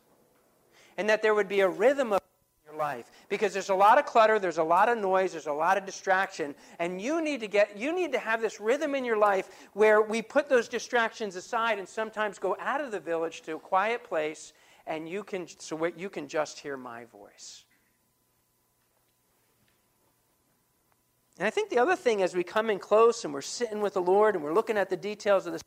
And 0.98 1.08
that 1.08 1.22
there 1.22 1.34
would 1.34 1.48
be 1.48 1.60
a 1.60 1.68
rhythm 1.68 2.12
of 2.12 2.20
your 2.66 2.76
life 2.76 3.10
because 3.28 3.52
there's 3.52 3.68
a 3.68 3.74
lot 3.74 3.98
of 3.98 4.06
clutter 4.06 4.38
there's 4.38 4.58
a 4.58 4.62
lot 4.62 4.88
of 4.88 4.96
noise 4.96 5.32
there's 5.32 5.46
a 5.46 5.52
lot 5.52 5.76
of 5.76 5.84
distraction 5.84 6.54
and 6.78 7.00
you 7.00 7.22
need 7.22 7.40
to 7.40 7.46
get 7.46 7.76
you 7.76 7.94
need 7.94 8.10
to 8.12 8.18
have 8.18 8.40
this 8.40 8.58
rhythm 8.58 8.94
in 8.94 9.04
your 9.04 9.18
life 9.18 9.68
where 9.74 10.00
we 10.00 10.22
put 10.22 10.48
those 10.48 10.66
distractions 10.66 11.36
aside 11.36 11.78
and 11.78 11.86
sometimes 11.86 12.38
go 12.38 12.56
out 12.60 12.80
of 12.80 12.90
the 12.90 13.00
village 13.00 13.42
to 13.42 13.56
a 13.56 13.58
quiet 13.58 14.02
place 14.02 14.54
and 14.86 15.08
you 15.08 15.24
can 15.24 15.46
so 15.58 15.84
you 15.96 16.10
can 16.10 16.28
just 16.28 16.58
hear 16.58 16.76
my 16.76 17.04
voice. 17.06 17.64
And 21.38 21.46
I 21.46 21.50
think 21.50 21.70
the 21.70 21.78
other 21.78 21.96
thing 21.96 22.22
as 22.22 22.34
we 22.34 22.44
come 22.44 22.70
in 22.70 22.78
close 22.78 23.24
and 23.24 23.34
we're 23.34 23.42
sitting 23.42 23.80
with 23.80 23.94
the 23.94 24.02
Lord 24.02 24.36
and 24.36 24.44
we're 24.44 24.54
looking 24.54 24.78
at 24.78 24.88
the 24.88 24.96
details 24.96 25.46
of 25.46 25.52
this 25.52 25.62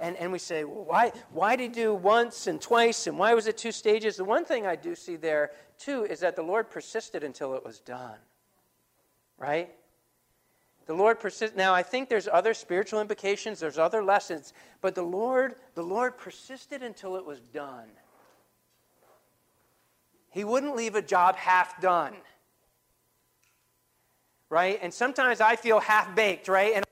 and, 0.00 0.16
and 0.16 0.32
we 0.32 0.38
say, 0.38 0.64
well, 0.64 0.84
why, 0.84 1.12
why 1.30 1.56
did 1.56 1.62
he 1.62 1.68
do 1.68 1.94
once 1.94 2.46
and 2.46 2.60
twice 2.60 3.06
and 3.06 3.18
why 3.18 3.34
was 3.34 3.46
it 3.46 3.58
two 3.58 3.70
stages? 3.70 4.16
The 4.16 4.24
one 4.24 4.46
thing 4.46 4.66
I 4.66 4.74
do 4.74 4.94
see 4.94 5.16
there, 5.16 5.50
too, 5.78 6.04
is 6.04 6.20
that 6.20 6.36
the 6.36 6.42
Lord 6.42 6.70
persisted 6.70 7.22
until 7.22 7.54
it 7.54 7.64
was 7.64 7.80
done. 7.80 8.16
Right? 9.38 9.70
The 10.86 10.94
Lord 10.94 11.20
persist. 11.20 11.54
Now, 11.54 11.74
I 11.74 11.82
think 11.82 12.08
there's 12.08 12.26
other 12.26 12.54
spiritual 12.54 13.00
implications, 13.00 13.60
there's 13.60 13.78
other 13.78 14.02
lessons, 14.02 14.54
but 14.80 14.94
the 14.94 15.02
Lord, 15.02 15.56
the 15.74 15.82
Lord 15.82 16.16
persisted 16.16 16.82
until 16.82 17.16
it 17.16 17.24
was 17.24 17.40
done. 17.52 17.88
He 20.30 20.44
wouldn't 20.44 20.76
leave 20.76 20.94
a 20.94 21.02
job 21.02 21.36
half 21.36 21.80
done. 21.80 22.14
Right? 24.48 24.78
And 24.82 24.92
sometimes 24.92 25.40
I 25.40 25.56
feel 25.56 25.80
half 25.80 26.14
baked, 26.14 26.48
right? 26.48 26.72
And 26.74 26.84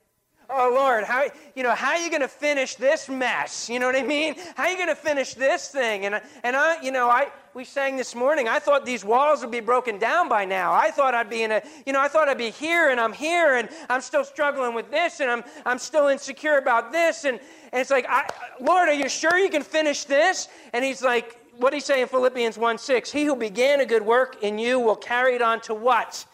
oh 0.51 0.73
Lord, 0.75 1.05
how 1.05 1.29
you 1.55 1.63
know 1.63 1.75
how 1.75 1.91
are 1.91 1.99
you 1.99 2.11
going 2.11 2.23
to 2.23 2.29
finish 2.29 2.77
this 2.77 3.09
mess? 3.09 3.69
You 3.69 3.79
know 3.79 3.87
what 3.87 3.97
I 3.97 4.03
mean? 4.03 4.37
How 4.57 4.65
are 4.65 4.71
you 4.71 4.77
going 4.77 4.89
to 4.89 4.95
finish 4.95 5.35
this 5.35 5.69
thing? 5.69 6.07
And 6.07 6.21
and 6.43 6.57
I, 6.57 6.81
you 6.83 6.93
know, 6.93 7.09
I 7.09 7.29
we 7.55 7.65
sang 7.65 7.97
this 7.97 8.15
morning. 8.15 8.49
I 8.49 8.59
thought 8.59 8.87
these 8.87 9.05
walls 9.05 9.41
would 9.41 9.51
be 9.51 9.61
broken 9.61 9.99
down 9.99 10.29
by 10.29 10.45
now. 10.45 10.73
I 10.73 10.91
thought 10.91 11.15
I'd 11.15 11.31
be 11.31 11.43
in 11.43 11.51
a, 11.51 11.63
you 11.87 11.93
know, 11.93 12.01
I 12.01 12.07
thought 12.07 12.29
I'd 12.29 12.39
be 12.39 12.51
here 12.51 12.91
and 12.91 13.01
I'm 13.01 13.13
here 13.13 13.57
and 13.57 13.69
I'm 13.89 14.01
still 14.01 14.25
struggling 14.25 14.75
with 14.75 14.91
this 14.91 15.21
and 15.21 15.31
I'm 15.31 15.43
I'm 15.67 15.79
still 15.79 16.09
insecure 16.09 16.59
about 16.59 16.93
this 16.93 17.25
and 17.25 17.41
and 17.73 17.81
it's 17.81 17.91
like, 17.91 18.07
I, 18.09 18.29
Lord, 18.61 18.89
are 18.89 18.95
you 18.95 19.09
sure 19.09 19.37
you 19.37 19.51
can 19.51 19.63
finish 19.63 20.05
this? 20.05 20.49
And 20.73 20.85
He's 20.85 21.03
like, 21.03 21.37
what 21.59 21.75
he 21.75 21.81
say 21.81 22.03
in 22.03 22.09
Philippians 22.09 22.57
1 22.57 22.79
6? 22.79 23.13
He 23.13 23.25
who 23.25 23.37
began 23.37 23.81
a 23.81 23.87
good 23.87 24.03
work 24.03 24.43
in 24.43 24.59
you 24.59 24.81
will 24.81 24.97
carry 24.97 25.35
it 25.35 25.43
on 25.43 25.61
to 25.63 25.75
what? 25.75 26.25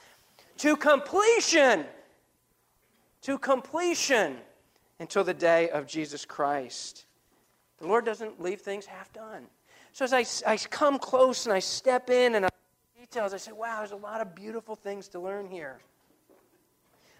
To 0.58 0.76
completion. 0.76 1.84
To 3.22 3.38
completion 3.38 4.36
until 5.00 5.24
the 5.24 5.34
day 5.34 5.70
of 5.70 5.86
Jesus 5.86 6.24
Christ. 6.24 7.06
The 7.78 7.86
Lord 7.86 8.04
doesn't 8.04 8.40
leave 8.40 8.60
things 8.60 8.86
half 8.86 9.12
done. 9.12 9.46
So 9.92 10.04
as 10.04 10.12
I, 10.12 10.52
I 10.52 10.56
come 10.56 10.98
close 10.98 11.46
and 11.46 11.52
I 11.52 11.58
step 11.58 12.10
in 12.10 12.34
and 12.34 12.46
I 12.46 12.48
details, 12.98 13.34
I 13.34 13.36
say, 13.36 13.52
wow, 13.52 13.78
there's 13.78 13.92
a 13.92 13.96
lot 13.96 14.20
of 14.20 14.34
beautiful 14.34 14.74
things 14.74 15.08
to 15.08 15.20
learn 15.20 15.46
here. 15.46 15.78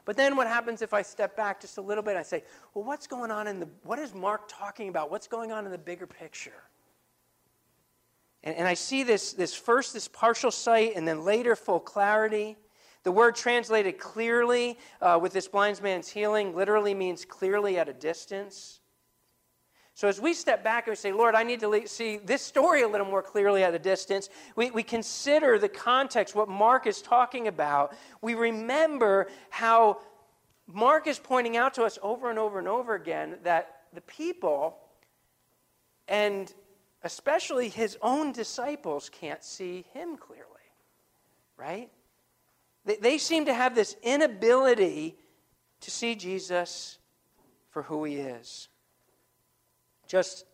But 0.05 0.17
then 0.17 0.37
what 0.37 0.47
happens 0.47 0.83
if 0.83 0.93
I 0.93 1.03
step 1.03 1.37
back 1.37 1.61
just 1.61 1.79
a 1.79 1.81
little 1.81 2.03
bit? 2.03 2.11
and 2.11 2.19
I 2.19 2.23
say, 2.23 2.45
well, 2.75 2.85
what's 2.85 3.07
going 3.07 3.31
on 3.31 3.47
in 3.47 3.61
the, 3.61 3.69
what 3.85 3.99
is 3.99 4.15
Mark 4.15 4.43
talking 4.49 4.89
about? 4.89 5.11
What's 5.11 5.27
going 5.27 5.53
on 5.53 5.65
in 5.65 5.71
the 5.71 5.79
bigger 5.79 6.07
picture? 6.07 6.63
And, 8.45 8.55
and 8.55 8.69
I 8.69 8.75
see 8.75 9.03
this, 9.03 9.33
this 9.33 9.55
first, 9.55 9.93
this 9.93 10.07
partial 10.07 10.53
sight, 10.53 10.93
and 10.95 11.09
then 11.09 11.25
later 11.25 11.57
full 11.57 11.81
clarity. 11.81 12.57
The 13.03 13.13
word 13.13 13.35
translated 13.35 13.99
clearly 13.99 14.79
uh, 15.01 15.19
with 15.21 15.33
this 15.33 15.49
blind 15.49 15.83
man's 15.83 16.09
healing 16.09 16.55
literally 16.55 16.95
means 16.95 17.25
clearly 17.25 17.79
at 17.79 17.89
a 17.89 17.93
distance. 17.93 18.81
So 19.97 20.09
as 20.09 20.21
we 20.21 20.35
step 20.35 20.65
back 20.65 20.87
and 20.87 20.93
we 20.93 20.97
say, 20.97 21.13
Lord, 21.13 21.35
I 21.35 21.45
need 21.45 21.61
to 21.61 21.83
see 21.87 22.17
this 22.17 22.43
story 22.43 22.83
a 22.83 22.89
little 22.89 23.07
more 23.07 23.23
clearly 23.23 23.63
at 23.63 23.75
a 23.75 23.79
distance, 23.79 24.29
we, 24.57 24.71
we 24.71 24.83
consider 24.83 25.59
the 25.59 25.69
context, 25.69 26.35
what 26.35 26.49
Mark 26.49 26.87
is 26.87 27.01
talking 27.01 27.47
about. 27.47 27.95
We 28.21 28.35
remember 28.35 29.29
how 29.51 30.01
Mark 30.67 31.07
is 31.07 31.19
pointing 31.19 31.57
out 31.57 31.75
to 31.75 31.85
us 31.85 31.99
over 32.03 32.31
and 32.31 32.39
over 32.39 32.59
and 32.59 32.67
over 32.67 32.95
again 32.95 33.37
that 33.45 33.83
the 33.93 34.01
people 34.01 34.79
and 36.09 36.53
especially 37.05 37.69
his 37.69 37.99
own 38.01 38.33
disciples 38.33 39.11
can't 39.11 39.45
see 39.45 39.85
him 39.93 40.17
clearly, 40.17 40.45
right? 41.57 41.91
They, 42.87 42.97
they 42.97 43.19
seem 43.19 43.45
to 43.45 43.55
have 43.55 43.75
this 43.75 43.95
inability 44.03 45.15
to 45.83 45.91
see 45.91 46.15
Jesus 46.15 46.99
for 47.71 47.83
who 47.83 48.05
he 48.05 48.17
is. 48.17 48.69
Just 50.09 50.47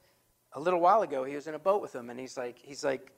a 0.53 0.61
little 0.61 0.81
while 0.81 1.03
ago, 1.03 1.23
he 1.23 1.37
was 1.37 1.47
in 1.47 1.55
a 1.55 1.59
boat 1.59 1.81
with 1.81 1.93
them, 1.93 2.11
and 2.11 2.19
he's 2.19 2.37
like, 2.37 2.59
he's 2.59 2.83
like, 2.83 3.13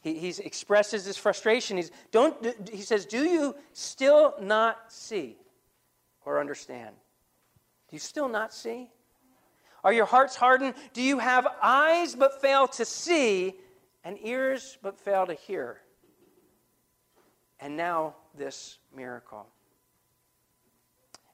he 0.00 0.14
he's 0.14 0.38
expresses 0.38 1.04
his 1.04 1.16
frustration. 1.16 1.76
He's, 1.76 1.90
don't, 2.10 2.36
he 2.70 2.82
says, 2.82 3.04
Do 3.04 3.24
you 3.24 3.54
still 3.72 4.34
not 4.40 4.92
see 4.92 5.36
or 6.24 6.40
understand? 6.40 6.94
Do 7.88 7.96
you 7.96 8.00
still 8.00 8.28
not 8.28 8.54
see? 8.54 8.90
Are 9.84 9.92
your 9.92 10.06
hearts 10.06 10.36
hardened? 10.36 10.74
Do 10.92 11.02
you 11.02 11.18
have 11.18 11.46
eyes 11.62 12.14
but 12.14 12.40
fail 12.40 12.68
to 12.68 12.84
see 12.84 13.54
and 14.04 14.18
ears 14.22 14.78
but 14.82 14.98
fail 14.98 15.26
to 15.26 15.34
hear? 15.34 15.78
And 17.60 17.76
now 17.76 18.16
this 18.36 18.78
miracle. 18.94 19.46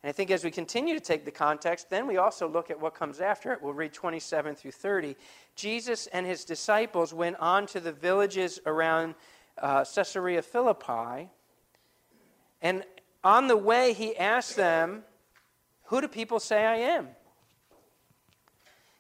And 0.03 0.11
I 0.11 0.13
think 0.13 0.31
as 0.31 0.45
we 0.45 0.51
continue 0.51 0.95
to 0.95 1.01
take 1.01 1.25
the 1.25 1.31
context, 1.31 1.89
then 1.89 2.07
we 2.07 2.19
also 2.19 2.47
look 2.47 2.71
at 2.71 2.79
what 2.79 2.95
comes 2.95 3.21
after 3.21 3.53
it. 3.55 3.63
We'll 3.63 3.73
read 3.73 3.95
27 3.95 4.55
through 4.55 4.73
30. 4.73 5.17
Jesus 5.57 6.07
and 6.09 6.27
his 6.27 6.45
disciples 6.45 7.15
went 7.15 7.37
on 7.37 7.67
to 7.69 7.81
the 7.81 7.93
villages 7.93 8.61
around 8.67 9.15
uh, 9.57 9.85
Caesarea 9.85 10.43
Philippi. 10.43 11.31
And 12.61 12.85
on 13.23 13.47
the 13.47 13.57
way, 13.57 13.95
he 13.95 14.15
asked 14.17 14.57
them, 14.57 15.05
Who 15.85 16.03
do 16.03 16.09
people 16.09 16.39
say 16.39 16.67
I 16.67 16.77
am? 16.77 17.09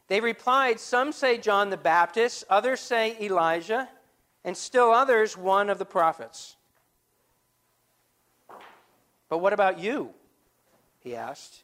They 0.08 0.20
replied, 0.20 0.80
Some 0.80 1.12
say 1.12 1.38
John 1.38 1.70
the 1.70 1.76
Baptist, 1.76 2.44
others 2.50 2.80
say 2.80 3.16
Elijah, 3.20 3.88
and 4.44 4.56
still 4.56 4.90
others 4.90 5.36
one 5.36 5.70
of 5.70 5.78
the 5.78 5.84
prophets. 5.84 6.56
But 9.28 9.38
what 9.38 9.52
about 9.52 9.78
you? 9.78 10.10
He 11.00 11.16
asked. 11.16 11.62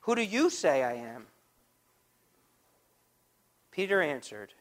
Who 0.00 0.14
do 0.14 0.22
you 0.22 0.50
say 0.50 0.82
I 0.82 0.94
am? 0.94 1.26
Peter 3.70 4.02
answered, 4.02 4.52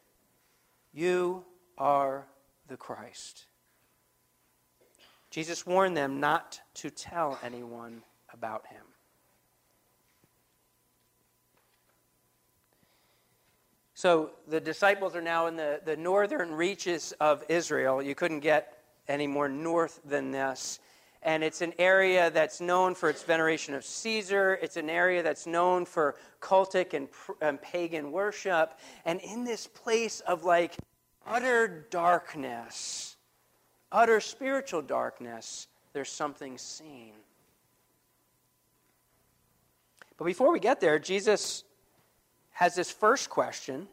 You 0.93 1.43
are 1.77 2.25
the 2.67 2.77
Christ. 2.77 3.45
Jesus 5.29 5.65
warned 5.65 5.95
them 5.95 6.19
not 6.19 6.61
to 6.75 6.89
tell 6.89 7.39
anyone 7.43 8.03
about 8.33 8.65
him. 8.67 8.83
So 13.99 14.29
the 14.47 14.61
disciples 14.61 15.13
are 15.13 15.21
now 15.21 15.47
in 15.47 15.57
the, 15.57 15.81
the 15.83 15.97
northern 15.97 16.53
reaches 16.53 17.11
of 17.19 17.43
Israel. 17.49 18.01
You 18.01 18.15
couldn't 18.15 18.39
get 18.39 18.77
any 19.09 19.27
more 19.27 19.49
north 19.49 19.99
than 20.05 20.31
this. 20.31 20.79
And 21.21 21.43
it's 21.43 21.59
an 21.59 21.73
area 21.77 22.31
that's 22.31 22.61
known 22.61 22.95
for 22.95 23.09
its 23.09 23.23
veneration 23.23 23.73
of 23.73 23.83
Caesar. 23.83 24.57
It's 24.61 24.77
an 24.77 24.89
area 24.89 25.21
that's 25.21 25.45
known 25.45 25.83
for 25.83 26.15
cultic 26.39 26.93
and, 26.93 27.09
and 27.41 27.61
pagan 27.61 28.13
worship. 28.13 28.79
And 29.03 29.19
in 29.19 29.43
this 29.43 29.67
place 29.67 30.21
of 30.21 30.45
like 30.45 30.77
utter 31.27 31.85
darkness, 31.89 33.17
utter 33.91 34.21
spiritual 34.21 34.81
darkness, 34.81 35.67
there's 35.91 36.07
something 36.07 36.57
seen. 36.57 37.11
But 40.17 40.23
before 40.23 40.53
we 40.53 40.61
get 40.61 40.79
there, 40.79 40.99
Jesus 40.99 41.65
has 42.59 42.75
this 42.75 42.91
first 42.91 43.29
question, 43.29 43.87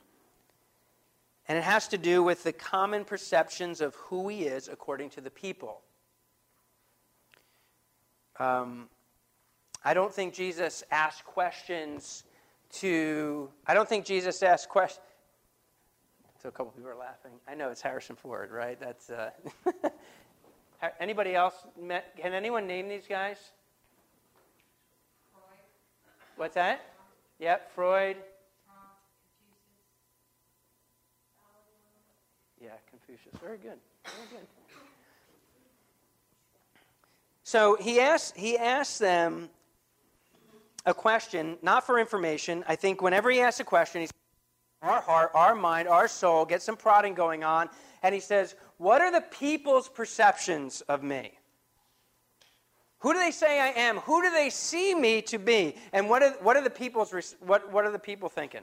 and 1.46 1.56
it 1.56 1.62
has 1.62 1.87
to 1.87 1.96
do 1.96 2.20
with 2.20 2.42
the 2.42 2.52
common 2.52 3.04
perceptions 3.04 3.80
of 3.80 3.94
who 3.94 4.26
he 4.26 4.42
is 4.42 4.66
according 4.66 5.08
to 5.08 5.20
the 5.20 5.30
people. 5.30 5.82
Um, 8.40 8.88
I 9.85 9.94
don't 9.94 10.12
think 10.12 10.35
Jesus 10.35 10.82
asked 10.90 11.25
questions 11.25 12.25
to, 12.80 13.49
I 13.68 13.75
don't 13.75 13.88
think 13.88 14.04
Jesus 14.04 14.42
asked 14.42 14.68
questions. 14.68 15.06
So 16.42 16.49
a 16.49 16.52
couple 16.52 16.73
people 16.73 16.90
are 16.90 16.96
laughing. 16.96 17.35
I 17.46 17.54
know 17.54 17.70
it's 17.70 17.82
Harrison 17.82 18.16
Ford, 18.16 18.50
right? 18.50 18.80
That's 18.80 19.11
uh, 19.11 19.30
anybody 21.00 21.37
else? 21.37 21.54
Met, 21.80 22.16
can 22.16 22.35
anyone 22.35 22.66
name 22.66 22.88
these 22.88 23.06
guys? 23.08 23.37
Freud. 25.32 25.61
What's 26.35 26.56
that? 26.56 26.80
Yep, 27.38 27.70
Freud. 27.73 28.16
Confucius. 33.06 33.34
Very 33.40 33.58
good. 33.58 33.78
Very 34.04 34.28
good. 34.30 34.46
So 37.44 37.76
he 37.80 38.00
asks, 38.00 38.32
he 38.36 38.58
asks 38.58 38.98
them 38.98 39.48
a 40.84 40.92
question, 40.92 41.56
not 41.62 41.86
for 41.86 42.00
information. 42.00 42.64
I 42.66 42.75
think 42.75 43.00
whenever 43.00 43.30
he 43.30 43.40
asks 43.40 43.60
a 43.60 43.64
question, 43.64 44.00
he's 44.00 44.10
our 44.82 45.00
heart, 45.00 45.30
our 45.34 45.54
mind, 45.54 45.88
our 45.88 46.08
soul, 46.08 46.44
get 46.44 46.62
some 46.62 46.76
prodding 46.76 47.14
going 47.14 47.44
on, 47.44 47.68
and 48.02 48.14
he 48.14 48.20
says, 48.20 48.56
What 48.78 49.00
are 49.00 49.12
the 49.12 49.20
people's 49.20 49.88
perceptions 49.88 50.80
of 50.82 51.02
me? 51.02 51.32
Who 52.98 53.12
do 53.12 53.20
they 53.20 53.30
say 53.30 53.60
I 53.60 53.68
am? 53.68 53.98
Who 53.98 54.22
do 54.22 54.30
they 54.30 54.50
see 54.50 54.94
me 54.94 55.22
to 55.22 55.38
be? 55.38 55.76
And 55.92 56.10
what 56.10 56.22
are, 56.22 56.30
what 56.42 56.56
are 56.56 56.62
the 56.62 56.70
people's 56.70 57.36
what, 57.40 57.72
what 57.72 57.84
are 57.84 57.92
the 57.92 57.98
people 57.98 58.28
thinking? 58.28 58.62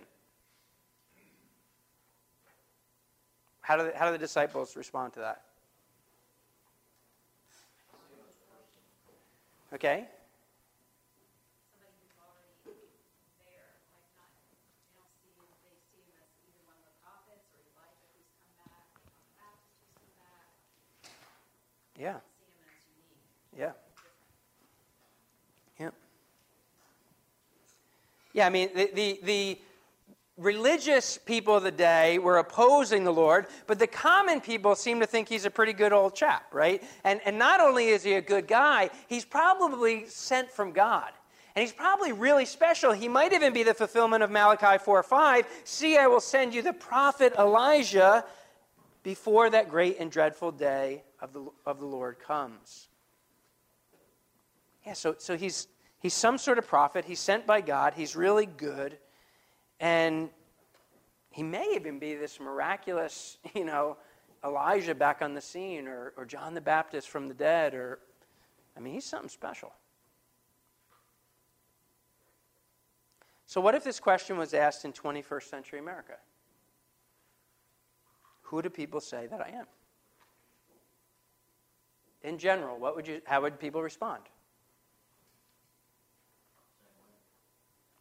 How 3.63 3.77
do, 3.77 3.83
the, 3.85 3.97
how 3.97 4.07
do 4.07 4.11
the 4.11 4.17
disciples 4.17 4.75
respond 4.75 5.13
to 5.13 5.19
that? 5.19 5.41
Okay? 9.73 10.05
Yeah. 21.97 22.17
Yeah. 23.57 23.71
Yeah. 25.79 25.89
Yeah, 28.33 28.47
I 28.47 28.49
mean, 28.49 28.69
the, 28.75 28.89
the, 28.93 29.19
the 29.23 29.57
religious 30.43 31.17
people 31.17 31.55
of 31.55 31.63
the 31.63 31.71
day 31.71 32.19
were 32.19 32.37
opposing 32.37 33.03
the 33.03 33.13
Lord, 33.13 33.47
but 33.65 33.79
the 33.79 33.87
common 33.87 34.41
people 34.41 34.75
seem 34.75 34.99
to 34.99 35.05
think 35.05 35.29
he's 35.29 35.45
a 35.45 35.51
pretty 35.51 35.73
good 35.73 35.93
old 35.93 36.15
chap, 36.15 36.53
right? 36.53 36.83
And, 37.03 37.21
and 37.25 37.39
not 37.39 37.61
only 37.61 37.87
is 37.87 38.03
he 38.03 38.13
a 38.13 38.21
good 38.21 38.47
guy, 38.47 38.89
he's 39.07 39.25
probably 39.25 40.07
sent 40.07 40.51
from 40.51 40.71
God. 40.71 41.11
And 41.55 41.61
he's 41.61 41.71
probably 41.71 42.11
really 42.11 42.45
special. 42.45 42.91
He 42.93 43.07
might 43.07 43.31
even 43.31 43.53
be 43.53 43.63
the 43.63 43.75
fulfillment 43.75 44.23
of 44.23 44.31
Malachi 44.31 44.83
4 44.83 45.03
5. 45.03 45.45
See, 45.63 45.97
I 45.97 46.07
will 46.07 46.19
send 46.19 46.53
you 46.53 46.63
the 46.63 46.73
prophet 46.73 47.33
Elijah 47.37 48.25
before 49.03 49.49
that 49.51 49.69
great 49.69 49.99
and 49.99 50.09
dreadful 50.09 50.51
day 50.51 51.03
of 51.21 51.31
the, 51.31 51.45
of 51.65 51.79
the 51.79 51.85
Lord 51.85 52.17
comes. 52.19 52.87
Yeah, 54.85 54.93
so, 54.93 55.15
so 55.17 55.37
he's, 55.37 55.67
he's 55.99 56.13
some 56.13 56.37
sort 56.37 56.57
of 56.57 56.67
prophet. 56.67 57.05
He's 57.05 57.19
sent 57.19 57.45
by 57.45 57.61
God. 57.61 57.93
He's 57.95 58.15
really 58.15 58.47
good. 58.47 58.97
And 59.83 60.29
he 61.29 61.43
may 61.43 61.73
even 61.75 61.99
be 61.99 62.15
this 62.15 62.39
miraculous, 62.39 63.37
you 63.53 63.65
know, 63.65 63.97
Elijah 64.43 64.95
back 64.95 65.21
on 65.21 65.33
the 65.33 65.41
scene 65.41 65.87
or, 65.87 66.13
or 66.15 66.25
John 66.25 66.53
the 66.53 66.61
Baptist 66.61 67.09
from 67.09 67.27
the 67.27 67.33
dead. 67.33 67.73
Or, 67.73 67.99
I 68.77 68.79
mean, 68.79 68.93
he's 68.93 69.03
something 69.03 69.27
special. 69.27 69.73
So, 73.45 73.59
what 73.59 73.75
if 73.75 73.83
this 73.83 73.99
question 73.99 74.37
was 74.37 74.53
asked 74.53 74.85
in 74.85 74.93
21st 74.93 75.43
century 75.43 75.79
America? 75.79 76.13
Who 78.43 78.61
do 78.61 78.69
people 78.69 79.01
say 79.01 79.27
that 79.27 79.41
I 79.41 79.49
am? 79.49 79.65
in 82.23 82.37
general, 82.37 82.79
what 82.79 82.95
would 82.95 83.07
you, 83.07 83.21
how 83.25 83.41
would 83.41 83.59
people 83.59 83.81
respond? 83.81 84.23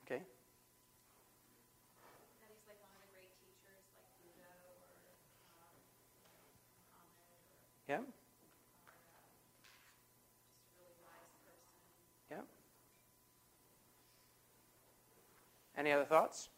Okay. 0.06 0.22
Yeah. 7.88 7.98
Yeah. 12.30 12.36
Any 15.82 15.90
other 15.90 16.04
thoughts? 16.04 16.48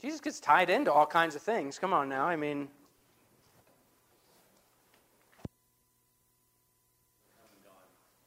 Jesus 0.00 0.20
gets 0.20 0.38
tied 0.38 0.70
into 0.70 0.92
all 0.92 1.06
kinds 1.06 1.34
of 1.34 1.42
things. 1.42 1.76
Come 1.76 1.92
on 1.92 2.08
now. 2.08 2.24
I 2.24 2.36
mean, 2.36 2.68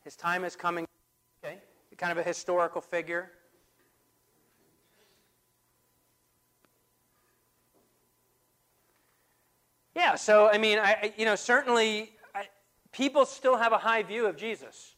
his 0.03 0.17
time 0.17 0.43
is 0.43 0.57
coming. 0.57 0.85
Okay? 1.41 1.59
Kind 1.95 2.11
of 2.11 2.17
a 2.17 2.23
historical 2.23 2.81
figure. 2.81 3.31
Yeah, 9.95 10.15
so 10.15 10.49
I 10.49 10.57
mean, 10.57 10.77
I, 10.77 11.13
you 11.15 11.23
know, 11.23 11.35
certainly 11.35 12.11
I, 12.33 12.47
people 12.91 13.25
still 13.25 13.55
have 13.55 13.71
a 13.71 13.77
high 13.77 14.03
view 14.03 14.25
of 14.25 14.35
Jesus. 14.35 14.94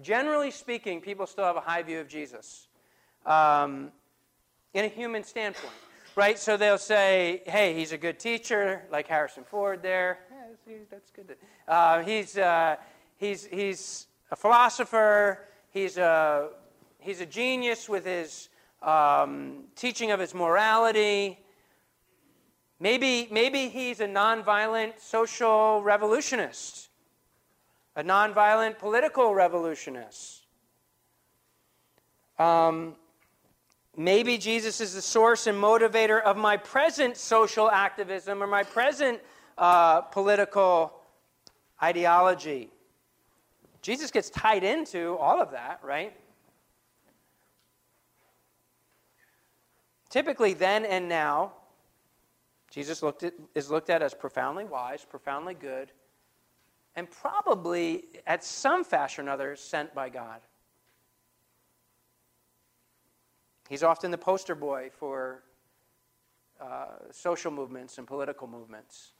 Generally 0.00 0.52
speaking, 0.52 1.00
people 1.00 1.26
still 1.26 1.44
have 1.44 1.56
a 1.56 1.60
high 1.60 1.82
view 1.82 2.00
of 2.00 2.08
Jesus. 2.08 2.68
Um, 3.26 3.92
in 4.74 4.84
a 4.84 4.88
human 4.88 5.22
standpoint, 5.22 5.74
right? 6.16 6.38
So 6.38 6.56
they'll 6.56 6.78
say, 6.78 7.42
hey, 7.46 7.74
he's 7.74 7.92
a 7.92 7.98
good 7.98 8.18
teacher, 8.18 8.82
like 8.90 9.06
Harrison 9.06 9.44
Ford 9.44 9.82
there. 9.82 10.20
Yeah, 10.66 10.76
that's 10.90 11.10
good. 11.10 11.36
Uh, 11.68 12.02
he's, 12.02 12.38
uh, 12.38 12.76
he's, 13.18 13.46
he's 13.46 14.06
a 14.30 14.36
philosopher. 14.36 15.46
He's 15.70 15.98
a, 15.98 16.48
he's 16.98 17.20
a 17.20 17.26
genius 17.26 17.88
with 17.88 18.06
his 18.06 18.48
um, 18.80 19.64
teaching 19.76 20.10
of 20.10 20.20
his 20.20 20.34
morality. 20.34 21.38
Maybe, 22.80 23.28
maybe 23.30 23.68
he's 23.68 24.00
a 24.00 24.06
nonviolent 24.06 25.00
social 25.00 25.82
revolutionist, 25.82 26.88
a 27.96 28.02
nonviolent 28.02 28.78
political 28.78 29.34
revolutionist. 29.34 30.46
Um, 32.38 32.96
Maybe 33.96 34.38
Jesus 34.38 34.80
is 34.80 34.94
the 34.94 35.02
source 35.02 35.46
and 35.46 35.62
motivator 35.62 36.22
of 36.22 36.36
my 36.36 36.56
present 36.56 37.18
social 37.18 37.70
activism 37.70 38.42
or 38.42 38.46
my 38.46 38.62
present 38.62 39.20
uh, 39.58 40.00
political 40.00 40.94
ideology. 41.82 42.70
Jesus 43.82 44.10
gets 44.10 44.30
tied 44.30 44.64
into 44.64 45.18
all 45.18 45.42
of 45.42 45.50
that, 45.50 45.80
right? 45.82 46.14
Typically, 50.08 50.54
then 50.54 50.86
and 50.86 51.06
now, 51.08 51.52
Jesus 52.70 53.02
looked 53.02 53.24
at, 53.24 53.34
is 53.54 53.70
looked 53.70 53.90
at 53.90 54.00
as 54.00 54.14
profoundly 54.14 54.64
wise, 54.64 55.04
profoundly 55.04 55.54
good, 55.54 55.92
and 56.94 57.10
probably, 57.10 58.04
at 58.26 58.44
some 58.44 58.84
fashion 58.84 59.26
or 59.26 59.28
another, 59.28 59.56
sent 59.56 59.94
by 59.94 60.08
God. 60.08 60.40
He's 63.68 63.82
often 63.82 64.10
the 64.10 64.18
poster 64.18 64.54
boy 64.54 64.90
for 64.98 65.42
uh, 66.60 66.86
social 67.10 67.50
movements 67.50 67.98
and 67.98 68.06
political 68.06 68.46
movements. 68.46 69.12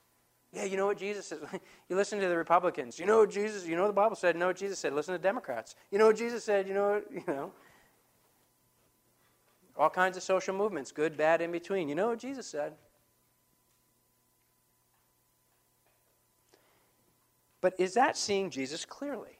Yeah, 0.51 0.65
you 0.65 0.77
know 0.77 0.85
what 0.85 0.97
Jesus 0.97 1.25
says? 1.25 1.39
you 1.89 1.95
listen 1.95 2.19
to 2.19 2.27
the 2.27 2.37
Republicans. 2.37 2.99
You 2.99 3.07
know 3.07 3.19
what 3.19 3.31
Jesus, 3.31 3.65
you 3.65 3.75
know 3.75 3.81
what 3.81 3.87
the 3.87 3.93
Bible 3.93 4.15
said, 4.15 4.35
you 4.35 4.39
know 4.39 4.47
what 4.47 4.57
Jesus 4.57 4.77
said. 4.77 4.93
Listen 4.93 5.13
to 5.13 5.19
Democrats. 5.19 5.75
You 5.89 5.97
know 5.97 6.07
what 6.07 6.17
Jesus 6.17 6.43
said, 6.43 6.67
you 6.67 6.75
know 6.75 6.91
what, 6.91 7.11
you 7.11 7.23
know. 7.27 7.51
All 9.75 9.89
kinds 9.89 10.17
of 10.17 10.23
social 10.23 10.53
movements, 10.53 10.91
good, 10.91 11.17
bad, 11.17 11.41
in 11.41 11.51
between. 11.51 11.89
You 11.89 11.95
know 11.95 12.09
what 12.09 12.19
Jesus 12.19 12.45
said. 12.45 12.73
But 17.63 17.75
is 17.79 17.93
that 17.93 18.17
seeing 18.17 18.49
Jesus 18.49 18.83
clearly? 18.83 19.39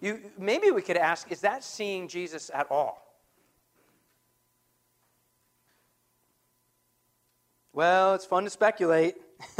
You, 0.00 0.20
maybe 0.38 0.70
we 0.70 0.80
could 0.80 0.96
ask, 0.96 1.30
is 1.30 1.42
that 1.42 1.62
seeing 1.62 2.08
Jesus 2.08 2.50
at 2.54 2.66
all? 2.70 3.06
Well, 7.74 8.14
it's 8.14 8.24
fun 8.24 8.44
to 8.44 8.50
speculate. 8.50 9.16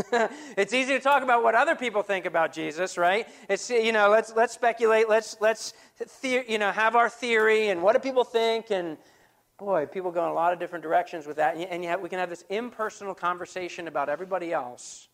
it's 0.57 0.73
easy 0.73 0.95
to 0.95 1.01
talk 1.01 1.23
about 1.23 1.43
what 1.43 1.55
other 1.55 1.77
people 1.77 2.03
think 2.03 2.25
about 2.25 2.51
Jesus, 2.51 2.97
right? 2.97 3.29
It's 3.51 3.69
you 3.69 3.93
know, 3.93 4.09
let's 4.09 4.35
let's 4.35 4.55
speculate, 4.55 5.07
let's 5.07 5.37
let's 5.39 5.75
the, 6.23 6.45
you 6.49 6.59
know, 6.59 6.71
have 6.71 6.97
our 6.97 7.11
theory 7.11 7.69
and 7.69 7.83
what 7.83 7.93
do 7.93 7.99
people 7.99 8.25
think 8.25 8.71
and 8.71 8.97
boy, 9.59 9.85
people 9.85 10.11
go 10.11 10.25
in 10.25 10.31
a 10.31 10.35
lot 10.35 10.55
of 10.55 10.59
different 10.59 10.83
directions 10.83 11.27
with 11.27 11.37
that 11.37 11.57
and 11.59 11.85
yet 11.85 12.01
we 12.01 12.09
can 12.09 12.19
have 12.19 12.31
this 12.31 12.45
impersonal 12.49 13.15
conversation 13.15 13.87
about 13.87 14.09
everybody 14.09 14.51
else. 14.51 15.10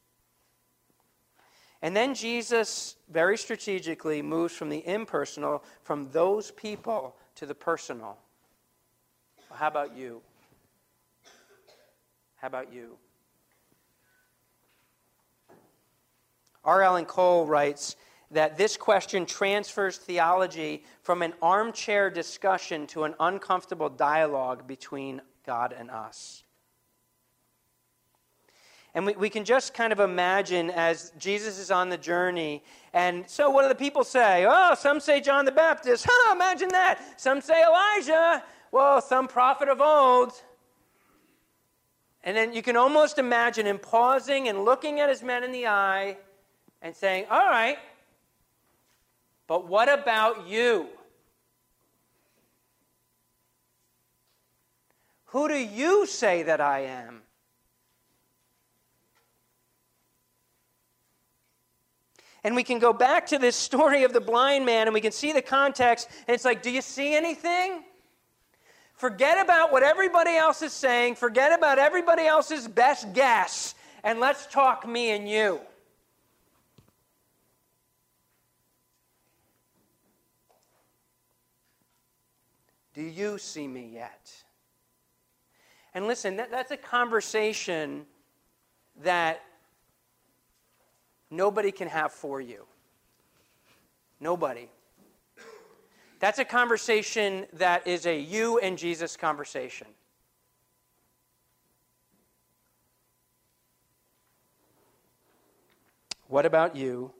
And 1.82 1.94
then 1.94 2.14
Jesus 2.14 2.96
very 3.10 3.36
strategically 3.36 4.22
moves 4.22 4.54
from 4.54 4.68
the 4.68 4.86
impersonal, 4.86 5.62
from 5.82 6.10
those 6.10 6.50
people, 6.50 7.16
to 7.36 7.46
the 7.46 7.54
personal. 7.54 8.16
Well, 9.50 9.58
how 9.58 9.68
about 9.68 9.96
you? 9.96 10.22
How 12.36 12.48
about 12.48 12.72
you? 12.72 12.96
R. 16.64 16.82
Alan 16.82 17.04
Cole 17.04 17.46
writes 17.46 17.96
that 18.30 18.56
this 18.56 18.76
question 18.76 19.24
transfers 19.24 19.98
theology 19.98 20.82
from 21.02 21.22
an 21.22 21.34
armchair 21.40 22.10
discussion 22.10 22.86
to 22.88 23.04
an 23.04 23.14
uncomfortable 23.20 23.88
dialogue 23.88 24.66
between 24.66 25.22
God 25.46 25.72
and 25.72 25.90
us. 25.90 26.42
And 28.96 29.04
we, 29.04 29.12
we 29.12 29.28
can 29.28 29.44
just 29.44 29.74
kind 29.74 29.92
of 29.92 30.00
imagine 30.00 30.70
as 30.70 31.12
Jesus 31.18 31.58
is 31.58 31.70
on 31.70 31.90
the 31.90 31.98
journey. 31.98 32.64
And 32.94 33.28
so, 33.28 33.50
what 33.50 33.60
do 33.60 33.68
the 33.68 33.74
people 33.74 34.04
say? 34.04 34.46
Oh, 34.48 34.74
some 34.74 35.00
say 35.00 35.20
John 35.20 35.44
the 35.44 35.52
Baptist. 35.52 36.06
Huh, 36.08 36.34
imagine 36.34 36.70
that. 36.70 37.20
Some 37.20 37.42
say 37.42 37.62
Elijah. 37.62 38.42
Well, 38.72 39.02
some 39.02 39.28
prophet 39.28 39.68
of 39.68 39.82
old. 39.82 40.32
And 42.24 42.34
then 42.34 42.54
you 42.54 42.62
can 42.62 42.74
almost 42.74 43.18
imagine 43.18 43.66
him 43.66 43.78
pausing 43.78 44.48
and 44.48 44.64
looking 44.64 44.98
at 44.98 45.10
his 45.10 45.22
men 45.22 45.44
in 45.44 45.52
the 45.52 45.66
eye 45.66 46.16
and 46.80 46.96
saying, 46.96 47.26
All 47.30 47.46
right, 47.46 47.76
but 49.46 49.68
what 49.68 49.92
about 49.92 50.48
you? 50.48 50.86
Who 55.26 55.48
do 55.48 55.58
you 55.58 56.06
say 56.06 56.44
that 56.44 56.62
I 56.62 56.80
am? 56.80 57.25
And 62.46 62.54
we 62.54 62.62
can 62.62 62.78
go 62.78 62.92
back 62.92 63.26
to 63.26 63.38
this 63.38 63.56
story 63.56 64.04
of 64.04 64.12
the 64.12 64.20
blind 64.20 64.64
man 64.64 64.86
and 64.86 64.94
we 64.94 65.00
can 65.00 65.10
see 65.10 65.32
the 65.32 65.42
context. 65.42 66.08
And 66.28 66.32
it's 66.36 66.44
like, 66.44 66.62
do 66.62 66.70
you 66.70 66.80
see 66.80 67.12
anything? 67.12 67.82
Forget 68.94 69.44
about 69.44 69.72
what 69.72 69.82
everybody 69.82 70.36
else 70.36 70.62
is 70.62 70.72
saying, 70.72 71.16
forget 71.16 71.52
about 71.52 71.80
everybody 71.80 72.24
else's 72.24 72.68
best 72.68 73.12
guess, 73.12 73.74
and 74.04 74.20
let's 74.20 74.46
talk 74.46 74.86
me 74.86 75.10
and 75.10 75.28
you. 75.28 75.58
Do 82.94 83.02
you 83.02 83.38
see 83.38 83.66
me 83.66 83.90
yet? 83.92 84.32
And 85.94 86.06
listen, 86.06 86.36
that, 86.36 86.52
that's 86.52 86.70
a 86.70 86.76
conversation 86.76 88.06
that 89.02 89.42
nobody 91.30 91.72
can 91.72 91.88
have 91.88 92.12
for 92.12 92.40
you. 92.40 92.64
Nobody. 94.20 94.68
That's 96.18 96.38
a 96.38 96.44
conversation 96.44 97.46
that 97.54 97.86
is 97.86 98.06
a 98.06 98.18
you 98.18 98.58
and 98.58 98.78
Jesus 98.78 99.16
conversation. 99.16 99.86
What 106.28 106.46
about 106.46 106.74
you? 106.74 107.12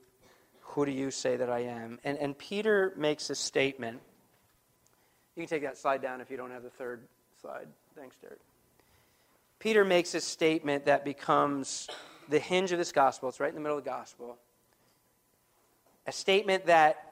Who 0.61 0.85
do 0.85 0.91
you 0.91 1.11
say 1.11 1.37
that 1.37 1.49
I 1.49 1.59
am? 1.59 1.99
And, 2.03 2.17
and 2.17 2.37
Peter 2.37 2.93
makes 2.97 3.29
a 3.29 3.35
statement. 3.35 3.99
You 5.35 5.43
can 5.43 5.49
take 5.49 5.63
that 5.63 5.77
slide 5.77 6.01
down 6.01 6.19
if 6.19 6.29
you 6.29 6.37
don't 6.37 6.51
have 6.51 6.63
the 6.63 6.69
third 6.69 7.07
slide. 7.39 7.67
Thanks, 7.95 8.15
Derek. 8.21 8.39
Peter 9.59 9.85
makes 9.85 10.13
a 10.13 10.21
statement 10.21 10.85
that 10.85 11.05
becomes 11.05 11.87
the 12.29 12.39
hinge 12.39 12.71
of 12.71 12.77
this 12.77 12.91
gospel. 12.91 13.29
It's 13.29 13.39
right 13.39 13.49
in 13.49 13.55
the 13.55 13.61
middle 13.61 13.77
of 13.77 13.83
the 13.83 13.89
gospel. 13.89 14.37
A 16.05 16.11
statement 16.11 16.65
that 16.65 17.07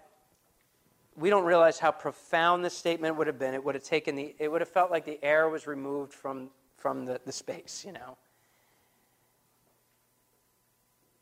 we 1.17 1.29
don't 1.29 1.45
realize 1.45 1.79
how 1.79 1.91
profound 1.91 2.63
this 2.63 2.75
statement 2.75 3.15
would 3.15 3.27
have 3.27 3.39
been. 3.39 3.53
It 3.53 3.63
would 3.63 3.75
have 3.75 3.83
taken 3.83 4.15
the, 4.15 4.35
it 4.37 4.51
would 4.51 4.61
have 4.61 4.69
felt 4.69 4.91
like 4.91 5.05
the 5.05 5.23
air 5.23 5.47
was 5.49 5.67
removed 5.67 6.13
from, 6.13 6.49
from 6.77 7.05
the, 7.05 7.19
the 7.25 7.31
space, 7.31 7.83
you 7.85 7.93
know. 7.93 8.17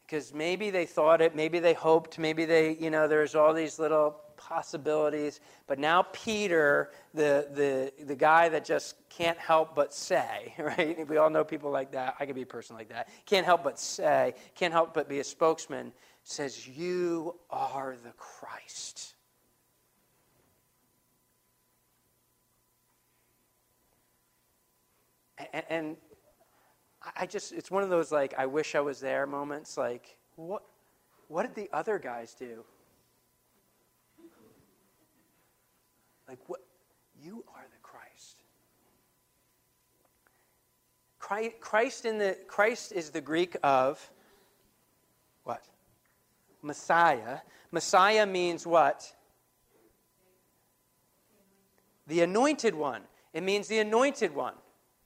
Because 0.06 0.34
maybe 0.34 0.70
they 0.70 0.86
thought 0.86 1.22
it, 1.22 1.36
maybe 1.36 1.60
they 1.60 1.74
hoped, 1.74 2.20
maybe 2.20 2.46
they, 2.46 2.76
you 2.76 2.90
know, 2.90 3.08
there's 3.08 3.36
all 3.36 3.54
these 3.54 3.80
little 3.80 4.16
possibilities. 4.38 5.40
But 5.68 5.80
now 5.80 6.04
Peter, 6.12 6.92
the, 7.14 7.48
the, 7.54 8.06
the 8.06 8.16
guy 8.16 8.50
that 8.50 8.66
just 8.66 8.96
can't 9.10 9.38
help 9.38 9.76
but 9.76 9.94
say, 9.94 10.54
right? 10.60 11.08
We 11.08 11.18
all 11.18 11.30
know 11.30 11.44
people 11.44 11.72
like 11.72 11.92
that. 11.92 12.16
I 12.20 12.26
could 12.26 12.36
be 12.36 12.44
a 12.44 12.46
person 12.46 12.76
like 12.76 12.90
that. 12.90 13.10
Can't 13.26 13.46
help 13.46 13.64
but 13.64 13.80
say, 13.80 14.34
can't 14.56 14.74
help 14.74 14.94
but 14.94 15.08
be 15.10 15.20
a 15.20 15.24
spokesman, 15.24 15.92
says, 16.24 16.68
You 16.68 17.40
are 17.50 17.96
the 18.04 18.12
Christ. 18.12 19.14
And, 25.52 25.64
and 25.70 25.98
I 27.18 27.26
just, 27.26 27.52
it's 27.52 27.70
one 27.70 27.84
of 27.84 27.90
those 27.90 28.12
like, 28.12 28.34
I 28.38 28.46
wish 28.46 28.76
I 28.76 28.80
was 28.80 29.00
there 29.00 29.28
moments. 29.28 29.78
Like, 29.78 30.18
what, 30.36 30.64
what 31.28 31.44
did 31.44 31.56
the 31.56 31.70
other 31.76 32.00
guys 32.00 32.34
do? 32.34 32.64
Like, 36.28 36.40
what? 36.48 36.62
You 37.22 37.44
are 37.56 37.66
the 37.72 37.80
Christ. 37.82 38.44
Christ 41.60 42.06
in 42.06 42.18
the 42.18 42.38
Christ 42.48 42.92
is 42.92 43.12
the 43.12 43.22
Greek 43.22 43.56
of 43.64 44.12
what? 45.44 45.64
Messiah. 46.62 47.40
Messiah 47.72 48.26
means 48.26 48.68
what? 48.68 49.14
The 52.08 52.22
anointed 52.22 52.76
one. 52.76 53.04
It 53.34 53.42
means 53.42 53.68
the 53.68 53.80
anointed 53.80 54.36
one 54.36 54.56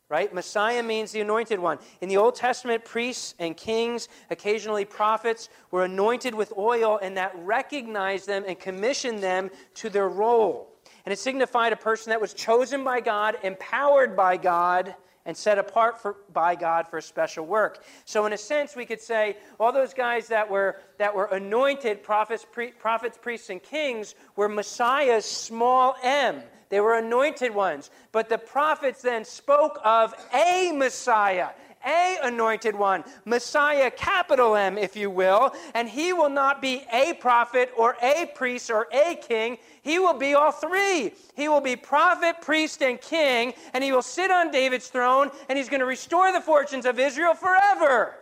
right? 0.10 0.34
Messiah 0.34 0.84
means 0.84 1.12
the 1.12 1.22
anointed 1.22 1.60
one. 1.60 1.80
In 2.00 2.10
the 2.10 2.18
Old 2.18 2.36
Testament, 2.36 2.86
priests 2.86 3.36
and 3.40 3.58
kings, 3.58 4.08
occasionally 4.30 4.86
prophets, 4.86 5.50
were 5.72 5.84
anointed 5.84 6.34
with 6.34 6.54
oil, 6.58 6.98
and 7.02 7.18
that 7.18 7.34
recognized 7.36 8.28
them 8.28 8.46
and 8.48 8.58
commissioned 8.58 9.22
them 9.22 9.50
to 9.76 9.90
their 9.90 10.08
role. 10.08 10.70
And 11.08 11.14
it 11.14 11.20
signified 11.20 11.72
a 11.72 11.78
person 11.78 12.10
that 12.10 12.20
was 12.20 12.34
chosen 12.34 12.84
by 12.84 13.00
God, 13.00 13.38
empowered 13.42 14.14
by 14.18 14.36
God, 14.36 14.94
and 15.26 15.38
set 15.38 15.58
apart 15.58 16.02
for, 16.02 16.18
by 16.34 16.54
God 16.54 16.86
for 16.90 16.98
a 16.98 17.02
special 17.02 17.46
work. 17.46 17.82
So, 18.04 18.26
in 18.26 18.34
a 18.34 18.38
sense, 18.38 18.76
we 18.76 18.86
could 18.86 19.00
say 19.00 19.38
all 19.58 19.72
those 19.72 19.94
guys 19.94 20.28
that 20.28 20.50
were, 20.50 20.82
that 20.98 21.16
were 21.16 21.28
anointed, 21.28 22.04
prophets, 22.04 22.46
pre, 22.52 22.72
prophets, 22.72 23.18
priests, 23.22 23.50
and 23.50 23.64
kings, 23.64 24.16
were 24.36 24.50
Messiah's 24.50 25.24
small 25.24 25.96
m. 26.04 26.44
They 26.68 26.82
were 26.82 26.96
anointed 26.96 27.56
ones. 27.56 27.90
But 28.12 28.28
the 28.28 28.38
prophets 28.38 29.02
then 29.02 29.24
spoke 29.24 29.80
of 29.86 30.14
a 30.34 30.74
Messiah, 30.74 31.52
a 31.86 32.18
anointed 32.24 32.76
one, 32.76 33.04
Messiah, 33.26 33.92
capital 33.92 34.56
M, 34.56 34.78
if 34.78 34.96
you 34.96 35.10
will. 35.10 35.54
And 35.74 35.88
he 35.88 36.14
will 36.14 36.30
not 36.30 36.62
be 36.62 36.84
a 36.92 37.14
prophet 37.14 37.72
or 37.78 37.96
a 38.02 38.30
priest 38.36 38.70
or 38.70 38.88
a 38.92 39.16
king. 39.16 39.58
He 39.82 40.00
will 40.00 40.14
be 40.14 40.34
all 40.34 40.52
three. 40.52 41.14
He 41.36 41.48
will 41.48 41.62
be 41.62 41.76
prophet, 41.76 42.42
priest, 42.42 42.82
and 42.82 43.00
king. 43.00 43.54
And 43.74 43.84
he 43.84 43.92
will 43.92 44.02
sit 44.02 44.32
on 44.32 44.52
David's 44.52 44.88
throne 44.88 45.30
and 45.50 45.58
he's 45.58 45.70
going 45.70 45.80
to 45.82 45.86
restore 45.86 46.32
the 46.32 46.42
fortunes 46.42 46.86
of 46.86 47.00
Israel 47.00 47.34
forever. 47.34 48.16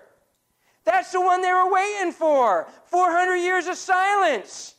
That's 0.84 1.12
the 1.12 1.22
one 1.22 1.42
they 1.42 1.52
were 1.52 1.72
waiting 1.72 2.12
for. 2.12 2.68
400 2.86 3.36
years 3.38 3.68
of 3.68 3.76
silence 3.76 4.76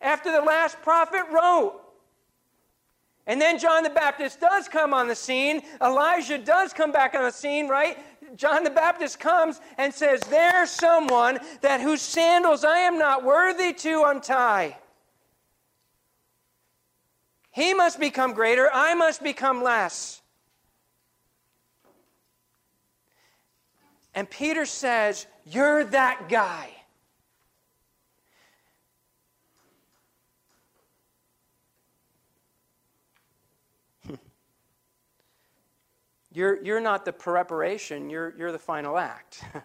after 0.00 0.32
the 0.32 0.40
last 0.40 0.80
prophet 0.82 1.24
wrote. 1.30 1.79
And 3.30 3.40
then 3.40 3.60
John 3.60 3.84
the 3.84 3.90
Baptist 3.90 4.40
does 4.40 4.66
come 4.66 4.92
on 4.92 5.06
the 5.06 5.14
scene. 5.14 5.62
Elijah 5.80 6.36
does 6.36 6.72
come 6.72 6.90
back 6.90 7.14
on 7.14 7.22
the 7.22 7.30
scene, 7.30 7.68
right? 7.68 7.96
John 8.34 8.64
the 8.64 8.70
Baptist 8.70 9.20
comes 9.20 9.60
and 9.78 9.94
says, 9.94 10.18
There's 10.22 10.68
someone 10.68 11.38
that 11.60 11.80
whose 11.80 12.02
sandals 12.02 12.64
I 12.64 12.78
am 12.78 12.98
not 12.98 13.22
worthy 13.22 13.72
to 13.72 14.02
untie. 14.06 14.76
He 17.52 17.72
must 17.72 18.00
become 18.00 18.32
greater, 18.32 18.68
I 18.72 18.94
must 18.94 19.22
become 19.22 19.62
less. 19.62 20.22
And 24.12 24.28
Peter 24.28 24.66
says, 24.66 25.28
You're 25.46 25.84
that 25.84 26.28
guy. 26.28 26.79
You're, 36.32 36.62
you're 36.62 36.80
not 36.80 37.04
the 37.04 37.12
preparation, 37.12 38.08
you're, 38.08 38.32
you're 38.36 38.52
the 38.52 38.58
final 38.58 38.96
act. 38.96 39.44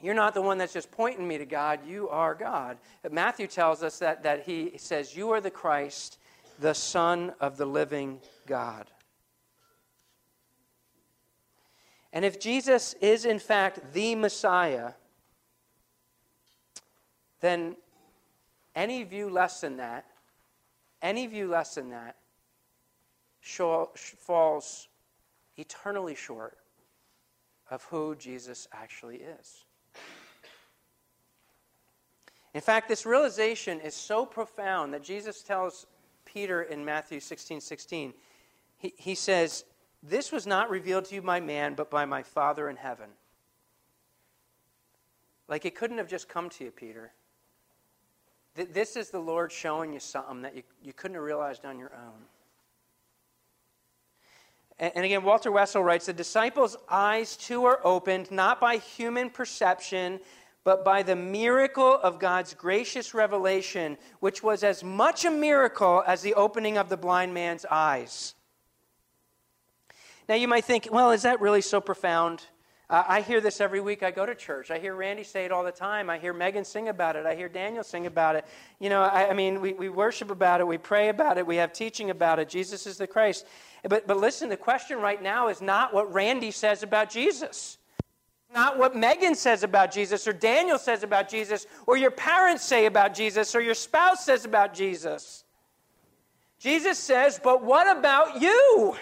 you're 0.00 0.14
not 0.14 0.34
the 0.34 0.42
one 0.42 0.56
that's 0.58 0.72
just 0.72 0.92
pointing 0.92 1.26
me 1.26 1.38
to 1.38 1.46
God, 1.46 1.80
you 1.86 2.08
are 2.08 2.34
God. 2.34 2.78
Matthew 3.10 3.48
tells 3.48 3.82
us 3.82 3.98
that, 3.98 4.22
that 4.22 4.44
he 4.44 4.74
says, 4.76 5.16
You 5.16 5.30
are 5.30 5.40
the 5.40 5.50
Christ, 5.50 6.18
the 6.60 6.74
Son 6.74 7.32
of 7.40 7.56
the 7.56 7.66
living 7.66 8.20
God. 8.46 8.88
And 12.12 12.24
if 12.24 12.38
Jesus 12.38 12.94
is, 13.00 13.24
in 13.24 13.40
fact, 13.40 13.92
the 13.92 14.14
Messiah, 14.14 14.92
then 17.40 17.74
any 18.76 19.02
view 19.02 19.28
less 19.28 19.60
than 19.60 19.78
that, 19.78 20.06
any 21.02 21.26
view 21.26 21.48
less 21.48 21.74
than 21.74 21.90
that, 21.90 22.14
falls 23.44 24.88
eternally 25.56 26.14
short 26.14 26.58
of 27.70 27.84
who 27.84 28.14
Jesus 28.16 28.66
actually 28.72 29.16
is. 29.16 29.64
In 32.54 32.60
fact, 32.60 32.88
this 32.88 33.04
realization 33.04 33.80
is 33.80 33.94
so 33.94 34.24
profound 34.24 34.94
that 34.94 35.02
Jesus 35.02 35.42
tells 35.42 35.86
Peter 36.24 36.62
in 36.62 36.84
Matthew 36.84 37.20
16 37.20 37.60
16, 37.60 38.14
he, 38.78 38.94
he 38.96 39.14
says, 39.14 39.64
This 40.02 40.30
was 40.30 40.46
not 40.46 40.70
revealed 40.70 41.04
to 41.06 41.14
you 41.16 41.22
by 41.22 41.40
man, 41.40 41.74
but 41.74 41.90
by 41.90 42.04
my 42.04 42.22
Father 42.22 42.68
in 42.70 42.76
heaven. 42.76 43.10
Like 45.48 45.64
it 45.64 45.74
couldn't 45.74 45.98
have 45.98 46.08
just 46.08 46.28
come 46.28 46.48
to 46.50 46.64
you, 46.64 46.70
Peter. 46.70 47.12
This 48.54 48.94
is 48.94 49.10
the 49.10 49.18
Lord 49.18 49.50
showing 49.50 49.92
you 49.92 49.98
something 49.98 50.42
that 50.42 50.54
you, 50.54 50.62
you 50.80 50.92
couldn't 50.92 51.16
have 51.16 51.24
realized 51.24 51.64
on 51.64 51.78
your 51.78 51.92
own. 51.92 52.22
And 54.94 55.04
again, 55.04 55.22
Walter 55.22 55.50
Wessel 55.50 55.82
writes 55.82 56.06
The 56.06 56.12
disciples' 56.12 56.76
eyes 56.88 57.36
too 57.36 57.64
are 57.64 57.80
opened, 57.84 58.30
not 58.30 58.60
by 58.60 58.76
human 58.76 59.30
perception, 59.30 60.20
but 60.64 60.84
by 60.84 61.02
the 61.02 61.16
miracle 61.16 61.98
of 62.02 62.18
God's 62.18 62.54
gracious 62.54 63.14
revelation, 63.14 63.96
which 64.20 64.42
was 64.42 64.62
as 64.62 64.82
much 64.84 65.24
a 65.24 65.30
miracle 65.30 66.02
as 66.06 66.22
the 66.22 66.34
opening 66.34 66.76
of 66.76 66.88
the 66.88 66.96
blind 66.96 67.32
man's 67.32 67.64
eyes. 67.70 68.34
Now, 70.28 70.34
you 70.34 70.48
might 70.48 70.64
think, 70.64 70.88
well, 70.90 71.10
is 71.10 71.22
that 71.22 71.40
really 71.40 71.60
so 71.60 71.80
profound? 71.80 72.44
Uh, 72.90 73.02
I 73.08 73.20
hear 73.22 73.40
this 73.40 73.60
every 73.60 73.80
week 73.80 74.02
I 74.02 74.10
go 74.10 74.26
to 74.26 74.34
church. 74.34 74.70
I 74.70 74.78
hear 74.78 74.94
Randy 74.94 75.24
say 75.24 75.46
it 75.46 75.52
all 75.52 75.64
the 75.64 75.72
time. 75.72 76.10
I 76.10 76.18
hear 76.18 76.34
Megan 76.34 76.64
sing 76.64 76.88
about 76.88 77.16
it. 77.16 77.24
I 77.24 77.34
hear 77.34 77.48
Daniel 77.48 77.82
sing 77.82 78.04
about 78.06 78.36
it. 78.36 78.44
You 78.78 78.90
know, 78.90 79.02
I, 79.02 79.30
I 79.30 79.32
mean, 79.32 79.62
we, 79.62 79.72
we 79.72 79.88
worship 79.88 80.30
about 80.30 80.60
it. 80.60 80.66
We 80.66 80.76
pray 80.76 81.08
about 81.08 81.38
it. 81.38 81.46
We 81.46 81.56
have 81.56 81.72
teaching 81.72 82.10
about 82.10 82.38
it. 82.38 82.48
Jesus 82.48 82.86
is 82.86 82.98
the 82.98 83.06
Christ. 83.06 83.46
But, 83.88 84.06
but 84.06 84.18
listen, 84.18 84.50
the 84.50 84.56
question 84.58 84.98
right 84.98 85.22
now 85.22 85.48
is 85.48 85.62
not 85.62 85.94
what 85.94 86.12
Randy 86.12 86.50
says 86.50 86.82
about 86.82 87.08
Jesus. 87.08 87.78
Not 88.54 88.78
what 88.78 88.94
Megan 88.94 89.34
says 89.34 89.64
about 89.64 89.90
Jesus, 89.90 90.28
or 90.28 90.32
Daniel 90.32 90.78
says 90.78 91.02
about 91.02 91.28
Jesus, 91.28 91.66
or 91.88 91.96
your 91.96 92.12
parents 92.12 92.64
say 92.64 92.86
about 92.86 93.12
Jesus, 93.12 93.52
or 93.54 93.60
your 93.60 93.74
spouse 93.74 94.24
says 94.24 94.44
about 94.44 94.74
Jesus. 94.74 95.42
Jesus 96.60 96.96
says, 96.96 97.40
but 97.42 97.64
what 97.64 97.96
about 97.96 98.40
you? 98.40 98.94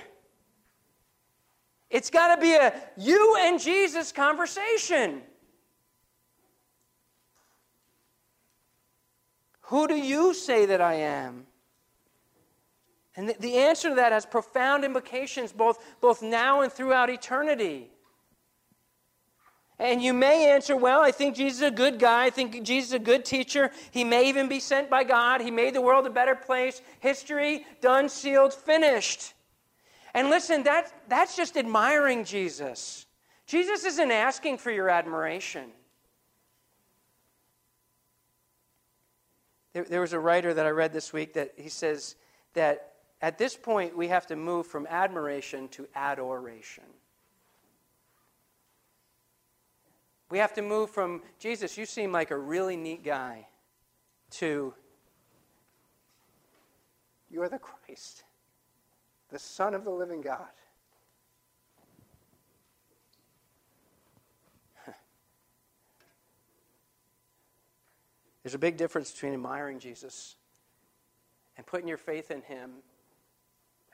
It's 1.93 2.09
got 2.09 2.35
to 2.35 2.41
be 2.41 2.55
a 2.55 2.73
you 2.97 3.37
and 3.39 3.61
Jesus 3.61 4.13
conversation. 4.13 5.21
Who 9.67 9.87
do 9.87 9.95
you 9.95 10.33
say 10.33 10.67
that 10.67 10.81
I 10.81 10.95
am? 10.95 11.47
And 13.15 13.35
the, 13.39 13.57
answer 13.59 13.91
to 13.91 13.95
that 13.97 14.13
has 14.13 14.25
profound 14.25 14.85
implications 14.85 15.53
both, 15.53 15.85
both 16.01 16.23
now 16.23 16.63
and 16.63 16.73
throughout 16.73 17.11
eternity. 17.11 17.91
And 19.79 20.03
you 20.03 20.15
may 20.15 20.51
answer, 20.51 20.75
well, 20.75 21.01
I 21.01 21.11
think 21.11 21.37
Jesus 21.37 21.59
is 21.59 21.69
a 21.69 21.71
good 21.71 21.99
guy. 21.99 22.25
I 22.25 22.31
think 22.31 22.63
Jesus 22.63 22.91
is 22.91 22.95
a 22.95 22.99
good 22.99 23.27
teacher. 23.27 23.71
He 23.91 24.03
may 24.03 24.31
even 24.31 24.49
be 24.49 24.61
sent 24.61 24.89
by 24.89 25.05
God. 25.05 25.43
He 25.43 25.51
made 25.51 25.75
the 25.75 25.83
world 25.83 26.07
a 26.07 26.11
better 26.11 26.35
place. 26.35 26.81
History, 27.01 27.67
done, 27.83 28.09
sealed, 28.09 28.55
finished. 28.55 29.35
And 30.15 30.29
listen, 30.29 30.63
that, 30.65 30.93
that's 31.09 31.37
just 31.37 31.57
admiring 31.57 32.25
Jesus. 32.25 33.07
Jesus 33.47 33.85
isn't 33.85 34.11
asking 34.11 34.59
for 34.59 34.71
your 34.71 34.89
admiration. 34.89 35.71
There, 39.73 39.85
there, 39.85 40.01
was 40.03 40.13
a 40.13 40.19
writer 40.19 40.53
that 40.53 40.67
I 40.67 40.71
read 40.71 40.93
this 40.93 41.13
week 41.13 41.33
that 41.35 41.53
he 41.57 41.71
says 41.71 42.17
that 42.53 42.93
at 43.23 43.39
this 43.39 43.57
point 43.57 43.97
we 43.97 44.09
have 44.09 44.27
to 44.27 44.37
move 44.37 44.67
from 44.67 44.87
admiration 44.87 45.69
to 45.69 45.89
adoration. 45.95 46.85
We 50.31 50.39
have 50.39 50.53
to 50.55 50.63
move 50.63 50.91
from, 50.91 51.23
Jesus, 51.39 51.79
you 51.79 51.87
seem 51.87 52.13
like 52.13 52.31
a 52.31 52.37
really 52.37 52.77
neat 52.77 53.03
guy, 53.03 53.47
to, 54.33 54.75
you're 57.31 57.49
the 57.49 57.59
Christ 57.59 58.25
the 59.33 59.39
Son 59.39 59.75
of 59.75 59.83
the 59.85 59.91
living 59.91 60.21
God. 60.21 60.47
There's 68.43 68.55
a 68.55 68.59
big 68.59 68.77
difference 68.77 69.11
between 69.11 69.33
admiring 69.33 69.79
Jesus 69.79 70.37
and 71.57 71.67
putting 71.67 71.89
your 71.89 71.97
faith 71.97 72.31
in 72.31 72.43
Him 72.43 72.73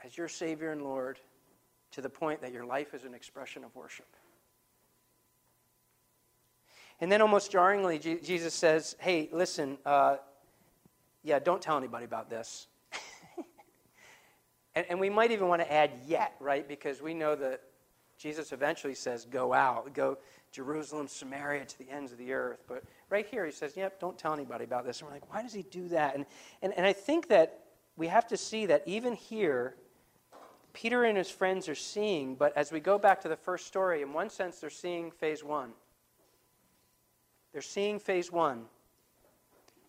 as 0.04 0.18
your 0.18 0.26
Savior 0.28 0.72
and 0.72 0.82
Lord 0.82 1.20
to 1.92 2.00
the 2.00 2.10
point 2.10 2.42
that 2.42 2.52
your 2.52 2.66
life 2.66 2.92
is 2.92 3.04
an 3.04 3.14
expression 3.14 3.62
of 3.62 3.74
worship. 3.76 4.08
And 7.00 7.12
then, 7.12 7.22
almost 7.22 7.52
jarringly, 7.52 8.00
Jesus 8.00 8.54
says, 8.54 8.96
Hey, 8.98 9.28
listen, 9.30 9.78
uh, 9.86 10.16
yeah, 11.22 11.38
don't 11.38 11.62
tell 11.62 11.78
anybody 11.78 12.04
about 12.04 12.28
this. 12.28 12.66
And, 14.74 14.86
and 14.88 15.00
we 15.00 15.10
might 15.10 15.30
even 15.30 15.48
want 15.48 15.62
to 15.62 15.72
add 15.72 15.90
yet, 16.06 16.34
right? 16.40 16.66
Because 16.66 17.02
we 17.02 17.14
know 17.14 17.34
that 17.36 17.62
Jesus 18.18 18.52
eventually 18.52 18.94
says, 18.94 19.24
go 19.24 19.52
out, 19.52 19.92
go 19.94 20.18
Jerusalem, 20.50 21.08
Samaria, 21.08 21.64
to 21.64 21.78
the 21.78 21.90
ends 21.90 22.12
of 22.12 22.18
the 22.18 22.32
earth. 22.32 22.64
But 22.66 22.82
right 23.10 23.26
here, 23.26 23.44
he 23.44 23.52
says, 23.52 23.76
yep, 23.76 24.00
don't 24.00 24.18
tell 24.18 24.32
anybody 24.32 24.64
about 24.64 24.84
this. 24.84 25.00
And 25.00 25.08
we're 25.08 25.14
like, 25.14 25.32
why 25.32 25.42
does 25.42 25.52
he 25.52 25.62
do 25.62 25.88
that? 25.88 26.14
And, 26.14 26.26
and, 26.62 26.72
and 26.76 26.86
I 26.86 26.92
think 26.92 27.28
that 27.28 27.60
we 27.96 28.06
have 28.08 28.26
to 28.28 28.36
see 28.36 28.66
that 28.66 28.82
even 28.86 29.12
here, 29.12 29.76
Peter 30.72 31.04
and 31.04 31.16
his 31.16 31.30
friends 31.30 31.68
are 31.68 31.74
seeing, 31.74 32.34
but 32.34 32.56
as 32.56 32.72
we 32.72 32.80
go 32.80 32.98
back 32.98 33.20
to 33.22 33.28
the 33.28 33.36
first 33.36 33.66
story, 33.66 34.02
in 34.02 34.12
one 34.12 34.30
sense, 34.30 34.58
they're 34.60 34.70
seeing 34.70 35.10
phase 35.10 35.42
one. 35.42 35.72
They're 37.52 37.62
seeing 37.62 37.98
phase 37.98 38.30
one 38.30 38.66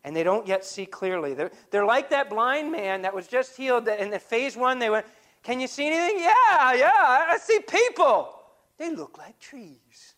and 0.04 0.16
they 0.16 0.24
don't 0.24 0.48
yet 0.48 0.64
see 0.64 0.86
clearly. 0.86 1.34
They're, 1.34 1.52
they're 1.72 1.86
like 1.86 2.10
that 2.12 2.30
blind 2.30 2.72
man 2.72 3.02
that 3.02 3.14
was 3.14 3.28
just 3.28 3.56
healed. 3.58 3.88
In 3.88 4.10
the 4.10 4.20
phase 4.20 4.56
one, 4.56 4.80
they 4.80 4.90
went, 4.90 5.06
Can 5.44 5.60
you 5.60 5.68
see 5.68 5.88
anything? 5.88 6.20
Yeah, 6.20 6.74
yeah, 6.74 6.92
I 6.96 7.38
see 7.42 7.60
people. 7.60 8.36
They 8.78 8.96
look 8.96 9.18
like 9.18 9.40
trees. 9.40 10.16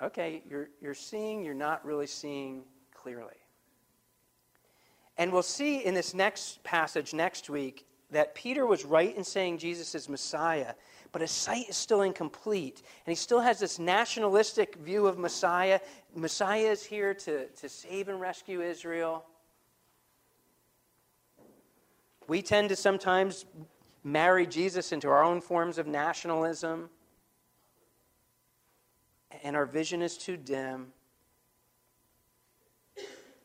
Okay, 0.00 0.42
you're, 0.48 0.70
you're 0.80 0.94
seeing, 0.94 1.44
you're 1.44 1.54
not 1.54 1.84
really 1.84 2.06
seeing 2.06 2.62
clearly. 2.94 3.36
And 5.18 5.32
we'll 5.32 5.42
see 5.42 5.84
in 5.84 5.94
this 5.94 6.14
next 6.14 6.64
passage 6.64 7.14
next 7.14 7.50
week 7.50 7.86
that 8.10 8.34
Peter 8.34 8.66
was 8.66 8.84
right 8.84 9.14
in 9.16 9.22
saying 9.22 9.58
Jesus 9.58 9.94
is 9.94 10.08
Messiah 10.08 10.74
but 11.12 11.20
his 11.20 11.30
sight 11.30 11.68
is 11.68 11.76
still 11.76 12.02
incomplete. 12.02 12.82
And 13.06 13.12
he 13.12 13.14
still 13.14 13.40
has 13.40 13.60
this 13.60 13.78
nationalistic 13.78 14.76
view 14.76 15.06
of 15.06 15.18
Messiah. 15.18 15.78
Messiah 16.14 16.70
is 16.70 16.82
here 16.82 17.14
to, 17.14 17.46
to 17.46 17.68
save 17.68 18.08
and 18.08 18.20
rescue 18.20 18.62
Israel. 18.62 19.24
We 22.28 22.40
tend 22.40 22.70
to 22.70 22.76
sometimes 22.76 23.44
marry 24.02 24.46
Jesus 24.46 24.92
into 24.92 25.08
our 25.08 25.22
own 25.22 25.40
forms 25.40 25.78
of 25.78 25.86
nationalism, 25.86 26.88
and 29.42 29.54
our 29.54 29.66
vision 29.66 30.02
is 30.02 30.16
too 30.16 30.36
dim. 30.36 30.92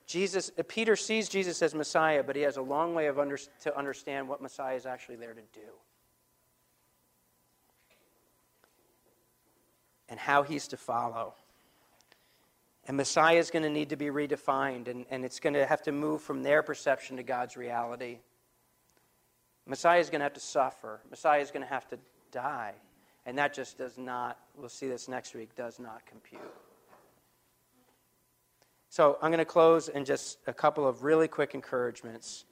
Jesus, 0.05 0.51
uh, 0.57 0.63
Peter 0.67 0.95
sees 0.95 1.27
Jesus 1.27 1.61
as 1.61 1.75
Messiah, 1.75 2.23
but 2.23 2.35
he 2.35 2.41
has 2.43 2.55
a 2.55 2.61
long 2.61 2.95
way 2.95 3.07
of 3.07 3.19
under, 3.19 3.37
to 3.37 3.77
understand 3.77 4.27
what 4.27 4.41
Messiah 4.41 4.75
is 4.75 4.85
actually 4.85 5.17
there 5.17 5.33
to 5.33 5.41
do. 5.53 5.67
And 10.09 10.19
how 10.19 10.43
he's 10.43 10.67
to 10.69 10.77
follow. 10.77 11.33
And 12.87 12.95
Messiah 12.95 13.37
is 13.37 13.51
going 13.51 13.63
to 13.63 13.69
need 13.69 13.89
to 13.89 13.97
be 13.97 14.05
redefined, 14.05 14.87
and, 14.87 15.05
and 15.09 15.25
it's 15.25 15.39
going 15.39 15.53
to 15.53 15.65
have 15.65 15.81
to 15.83 15.91
move 15.91 16.21
from 16.21 16.41
their 16.43 16.63
perception 16.63 17.17
to 17.17 17.23
God's 17.23 17.57
reality. 17.57 18.19
Messiah 19.65 19.99
is 19.99 20.09
going 20.09 20.19
to 20.19 20.23
have 20.23 20.33
to 20.33 20.39
suffer. 20.39 21.01
Messiah 21.09 21.41
is 21.41 21.51
going 21.51 21.63
to 21.63 21.69
have 21.69 21.87
to 21.89 21.99
die. 22.31 22.73
And 23.25 23.37
that 23.37 23.53
just 23.53 23.77
does 23.77 23.97
not, 23.97 24.39
we'll 24.55 24.69
see 24.69 24.87
this 24.87 25.09
next 25.09 25.35
week, 25.35 25.53
does 25.55 25.79
not 25.79 26.05
compute. 26.05 26.41
So 28.89 29.17
I'm 29.21 29.31
going 29.31 29.39
to 29.39 29.45
close 29.45 29.89
in 29.89 30.05
just 30.05 30.37
a 30.47 30.53
couple 30.53 30.87
of 30.87 31.03
really 31.03 31.27
quick 31.27 31.53
encouragements. 31.53 32.45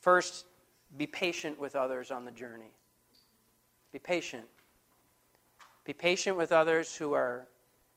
First, 0.00 0.46
be 0.96 1.06
patient 1.06 1.58
with 1.58 1.74
others 1.74 2.12
on 2.12 2.24
the 2.24 2.30
journey. 2.30 2.70
Be 3.92 3.98
patient. 3.98 4.44
Be 5.84 5.92
patient 5.92 6.36
with 6.36 6.52
others 6.52 6.94
who 6.94 7.12
are 7.12 7.48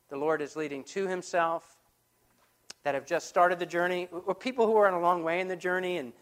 the 0.09 0.17
Lord 0.17 0.41
is 0.41 0.55
leading 0.55 0.83
to 0.85 1.07
himself, 1.07 1.77
that 2.83 2.93
have 2.93 3.05
just 3.05 3.27
started 3.27 3.59
the 3.59 3.65
journey, 3.65 4.07
or 4.11 4.35
people 4.35 4.67
who 4.67 4.75
are 4.77 4.87
on 4.87 4.93
a 4.93 4.99
long 4.99 5.23
way 5.23 5.39
in 5.39 5.47
the 5.47 5.55
journey 5.55 5.97
and 5.97 6.13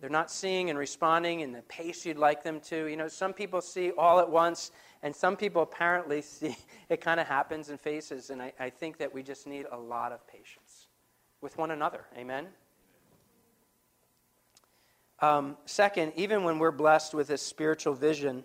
they're 0.00 0.10
not 0.10 0.30
seeing 0.30 0.70
and 0.70 0.78
responding 0.78 1.40
in 1.40 1.52
the 1.52 1.62
pace 1.62 2.04
you'd 2.04 2.18
like 2.18 2.42
them 2.42 2.60
to. 2.60 2.86
You 2.86 2.96
know, 2.96 3.08
some 3.08 3.32
people 3.32 3.60
see 3.60 3.92
all 3.92 4.18
at 4.18 4.28
once, 4.28 4.70
and 5.02 5.14
some 5.14 5.36
people 5.36 5.62
apparently 5.62 6.20
see 6.22 6.56
it 6.88 7.00
kind 7.00 7.18
of 7.18 7.26
happens 7.26 7.70
in 7.70 7.78
phases. 7.78 8.30
And 8.30 8.42
I, 8.42 8.52
I 8.60 8.70
think 8.70 8.98
that 8.98 9.12
we 9.12 9.22
just 9.22 9.46
need 9.46 9.66
a 9.70 9.76
lot 9.76 10.12
of 10.12 10.26
patience 10.26 10.88
with 11.40 11.56
one 11.56 11.70
another. 11.70 12.04
Amen? 12.16 12.48
Um, 15.20 15.56
second, 15.64 16.12
even 16.16 16.44
when 16.44 16.58
we're 16.58 16.70
blessed 16.70 17.14
with 17.14 17.28
this 17.28 17.40
spiritual 17.40 17.94
vision 17.94 18.44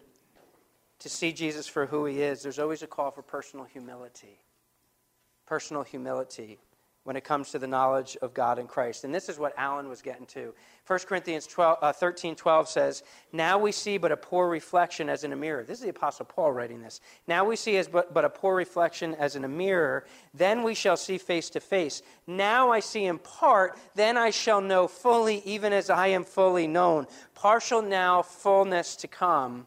to 0.99 1.09
see 1.09 1.31
Jesus 1.31 1.67
for 1.67 1.85
who 1.85 2.05
he 2.05 2.21
is, 2.21 2.43
there's 2.43 2.59
always 2.59 2.83
a 2.83 2.87
call 2.87 3.11
for 3.11 3.21
personal 3.21 3.65
humility. 3.65 4.39
Personal 5.45 5.83
humility 5.83 6.59
when 7.09 7.15
it 7.15 7.23
comes 7.23 7.49
to 7.49 7.57
the 7.57 7.65
knowledge 7.65 8.17
of 8.21 8.33
God 8.33 8.59
and 8.59 8.67
Christ. 8.67 9.03
And 9.03 9.15
this 9.15 9.29
is 9.29 9.39
what 9.39 9.53
Alan 9.57 9.89
was 9.89 10.01
getting 10.01 10.27
to. 10.27 10.53
1 10.85 10.99
Corinthians 11.07 11.47
12, 11.47 11.77
uh, 11.81 11.93
13 11.93 12.35
12 12.35 12.69
says, 12.69 13.03
Now 13.31 13.57
we 13.57 13.71
see 13.71 13.97
but 13.97 14.11
a 14.11 14.17
poor 14.17 14.47
reflection 14.47 15.09
as 15.09 15.23
in 15.23 15.33
a 15.33 15.35
mirror. 15.35 15.63
This 15.63 15.79
is 15.79 15.85
the 15.85 15.89
Apostle 15.89 16.25
Paul 16.25 16.51
writing 16.51 16.81
this. 16.81 16.99
Now 17.27 17.45
we 17.45 17.55
see 17.55 17.77
as 17.77 17.87
but, 17.87 18.13
but 18.13 18.25
a 18.25 18.29
poor 18.29 18.55
reflection 18.55 19.15
as 19.15 19.35
in 19.35 19.43
a 19.43 19.47
mirror. 19.47 20.05
Then 20.33 20.61
we 20.61 20.75
shall 20.75 20.97
see 20.97 21.17
face 21.17 21.49
to 21.51 21.59
face. 21.59 22.03
Now 22.27 22.69
I 22.69 22.79
see 22.79 23.05
in 23.05 23.17
part, 23.17 23.79
then 23.95 24.17
I 24.17 24.29
shall 24.29 24.61
know 24.61 24.87
fully, 24.87 25.41
even 25.45 25.73
as 25.73 25.89
I 25.89 26.07
am 26.07 26.23
fully 26.23 26.67
known. 26.67 27.07
Partial 27.33 27.81
now, 27.81 28.21
fullness 28.21 28.95
to 28.97 29.07
come. 29.07 29.65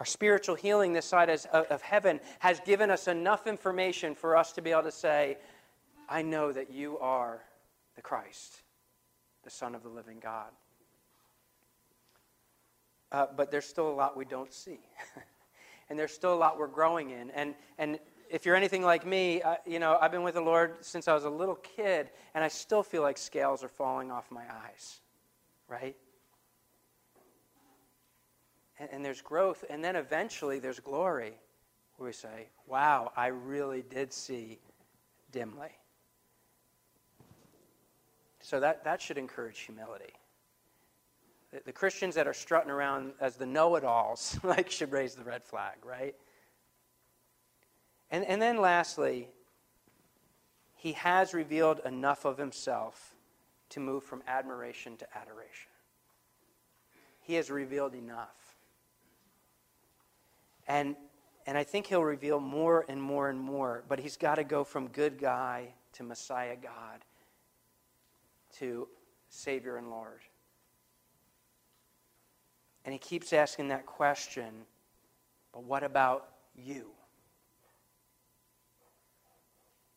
Our 0.00 0.06
spiritual 0.06 0.54
healing 0.54 0.94
this 0.94 1.04
side 1.04 1.28
of 1.28 1.82
heaven 1.82 2.20
has 2.38 2.58
given 2.60 2.90
us 2.90 3.06
enough 3.06 3.46
information 3.46 4.14
for 4.14 4.34
us 4.34 4.52
to 4.52 4.62
be 4.62 4.70
able 4.70 4.84
to 4.84 4.92
say, 4.92 5.36
I 6.08 6.22
know 6.22 6.52
that 6.52 6.72
you 6.72 6.98
are 7.00 7.42
the 7.96 8.02
Christ, 8.02 8.62
the 9.44 9.50
Son 9.50 9.74
of 9.74 9.82
the 9.82 9.90
living 9.90 10.18
God. 10.18 10.48
Uh, 13.12 13.26
but 13.36 13.50
there's 13.50 13.66
still 13.66 13.90
a 13.90 13.92
lot 13.92 14.16
we 14.16 14.24
don't 14.24 14.52
see. 14.54 14.78
and 15.90 15.98
there's 15.98 16.12
still 16.12 16.32
a 16.32 16.36
lot 16.36 16.58
we're 16.58 16.66
growing 16.66 17.10
in. 17.10 17.30
And, 17.32 17.54
and 17.76 17.98
if 18.30 18.46
you're 18.46 18.56
anything 18.56 18.82
like 18.82 19.04
me, 19.04 19.42
uh, 19.42 19.56
you 19.66 19.78
know, 19.78 19.98
I've 20.00 20.12
been 20.12 20.22
with 20.22 20.34
the 20.34 20.40
Lord 20.40 20.76
since 20.80 21.08
I 21.08 21.14
was 21.14 21.24
a 21.24 21.30
little 21.30 21.56
kid, 21.56 22.08
and 22.34 22.42
I 22.42 22.48
still 22.48 22.82
feel 22.82 23.02
like 23.02 23.18
scales 23.18 23.62
are 23.62 23.68
falling 23.68 24.10
off 24.10 24.30
my 24.30 24.44
eyes, 24.64 25.00
right? 25.68 25.96
And, 28.80 28.88
and 28.90 29.04
there's 29.04 29.20
growth, 29.20 29.64
and 29.68 29.84
then 29.84 29.94
eventually 29.94 30.58
there's 30.58 30.80
glory 30.80 31.34
where 31.96 32.08
we 32.08 32.12
say, 32.12 32.48
wow, 32.66 33.12
I 33.16 33.26
really 33.26 33.82
did 33.82 34.12
see 34.12 34.58
dimly. 35.30 35.68
So 38.40 38.58
that, 38.58 38.82
that 38.84 39.02
should 39.02 39.18
encourage 39.18 39.60
humility. 39.60 40.14
The, 41.52 41.60
the 41.66 41.72
Christians 41.72 42.14
that 42.14 42.26
are 42.26 42.32
strutting 42.32 42.70
around 42.70 43.12
as 43.20 43.36
the 43.36 43.46
know 43.46 43.76
it 43.76 43.84
alls 43.84 44.38
like 44.42 44.70
should 44.70 44.90
raise 44.90 45.14
the 45.14 45.24
red 45.24 45.44
flag, 45.44 45.76
right? 45.84 46.14
And, 48.10 48.24
and 48.24 48.40
then 48.40 48.60
lastly, 48.60 49.28
he 50.74 50.92
has 50.92 51.34
revealed 51.34 51.80
enough 51.84 52.24
of 52.24 52.38
himself 52.38 53.14
to 53.68 53.78
move 53.78 54.02
from 54.02 54.22
admiration 54.26 54.96
to 54.96 55.06
adoration. 55.16 55.70
He 57.20 57.34
has 57.34 57.50
revealed 57.50 57.94
enough. 57.94 58.49
And, 60.70 60.94
and 61.46 61.58
I 61.58 61.64
think 61.64 61.86
he'll 61.86 62.04
reveal 62.04 62.38
more 62.38 62.86
and 62.88 63.02
more 63.02 63.28
and 63.28 63.40
more. 63.40 63.82
But 63.88 63.98
he's 63.98 64.16
got 64.16 64.36
to 64.36 64.44
go 64.44 64.62
from 64.62 64.86
good 64.86 65.18
guy 65.18 65.74
to 65.94 66.04
Messiah 66.04 66.54
God 66.54 67.04
to 68.58 68.86
Savior 69.30 69.78
and 69.78 69.90
Lord. 69.90 70.20
And 72.84 72.92
he 72.92 73.00
keeps 73.00 73.32
asking 73.32 73.68
that 73.68 73.84
question 73.84 74.52
but 75.52 75.64
what 75.64 75.82
about 75.82 76.28
you? 76.54 76.92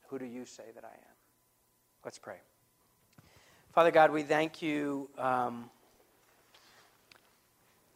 Who 0.08 0.18
do 0.18 0.26
you 0.26 0.46
say 0.46 0.64
that 0.74 0.84
I 0.84 0.88
am? 0.88 1.16
Let's 2.04 2.18
pray. 2.18 2.38
Father 3.72 3.92
God, 3.92 4.10
we 4.10 4.24
thank 4.24 4.64
you. 4.64 5.12
Um, 5.20 5.70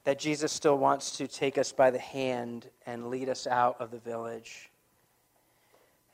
that 0.07 0.17
Jesus 0.17 0.53
still 0.53 0.77
wants 0.77 1.17
to 1.17 1.27
take 1.27 1.57
us 1.57 1.73
by 1.73 1.91
the 1.91 1.99
hand 1.99 2.69
and 2.85 3.09
lead 3.09 3.27
us 3.27 3.45
out 3.45 3.75
of 3.81 3.91
the 3.91 3.99
village 3.99 4.71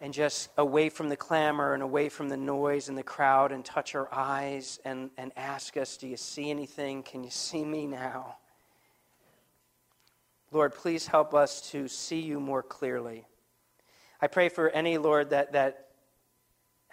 and 0.01 0.11
just 0.11 0.49
away 0.57 0.89
from 0.89 1.09
the 1.09 1.15
clamor 1.15 1.75
and 1.75 1.83
away 1.83 2.09
from 2.09 2.27
the 2.27 2.35
noise 2.35 2.89
and 2.89 2.97
the 2.97 3.03
crowd 3.03 3.51
and 3.51 3.63
touch 3.63 3.93
our 3.93 4.11
eyes 4.11 4.79
and, 4.83 5.11
and 5.15 5.31
ask 5.37 5.77
us, 5.77 5.95
Do 5.95 6.07
you 6.07 6.17
see 6.17 6.49
anything? 6.49 7.03
Can 7.03 7.23
you 7.23 7.29
see 7.29 7.63
me 7.63 7.85
now? 7.85 8.37
Lord, 10.51 10.73
please 10.73 11.05
help 11.05 11.35
us 11.35 11.69
to 11.69 11.87
see 11.87 12.19
you 12.19 12.39
more 12.39 12.63
clearly. 12.63 13.27
I 14.19 14.25
pray 14.25 14.49
for 14.49 14.71
any, 14.71 14.97
Lord, 14.97 15.29
that, 15.29 15.53
that 15.53 15.89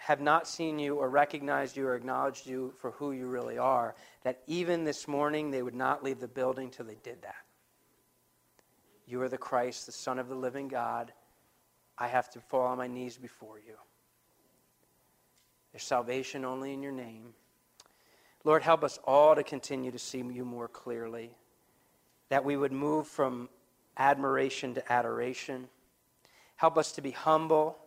have 0.01 0.19
not 0.19 0.47
seen 0.47 0.79
you 0.79 0.95
or 0.95 1.11
recognized 1.11 1.77
you 1.77 1.85
or 1.85 1.93
acknowledged 1.93 2.47
you 2.47 2.73
for 2.79 2.89
who 2.89 3.11
you 3.11 3.27
really 3.27 3.59
are, 3.59 3.93
that 4.23 4.41
even 4.47 4.83
this 4.83 5.07
morning 5.07 5.51
they 5.51 5.61
would 5.61 5.75
not 5.75 6.03
leave 6.03 6.19
the 6.19 6.27
building 6.27 6.71
till 6.71 6.87
they 6.87 6.97
did 7.03 7.21
that. 7.21 7.35
You 9.05 9.21
are 9.21 9.29
the 9.29 9.37
Christ, 9.37 9.85
the 9.85 9.91
Son 9.91 10.17
of 10.17 10.27
the 10.27 10.33
living 10.33 10.67
God. 10.67 11.13
I 11.99 12.07
have 12.07 12.31
to 12.31 12.39
fall 12.39 12.65
on 12.65 12.79
my 12.79 12.87
knees 12.87 13.15
before 13.15 13.59
you. 13.59 13.75
There's 15.71 15.83
salvation 15.83 16.45
only 16.45 16.73
in 16.73 16.81
your 16.81 16.91
name. 16.91 17.35
Lord, 18.43 18.63
help 18.63 18.83
us 18.83 18.97
all 19.05 19.35
to 19.35 19.43
continue 19.43 19.91
to 19.91 19.99
see 19.99 20.17
you 20.17 20.43
more 20.43 20.67
clearly, 20.67 21.29
that 22.29 22.43
we 22.43 22.57
would 22.57 22.71
move 22.71 23.05
from 23.05 23.49
admiration 23.97 24.73
to 24.73 24.91
adoration. 24.91 25.67
Help 26.55 26.79
us 26.79 26.91
to 26.93 27.03
be 27.03 27.11
humble 27.11 27.77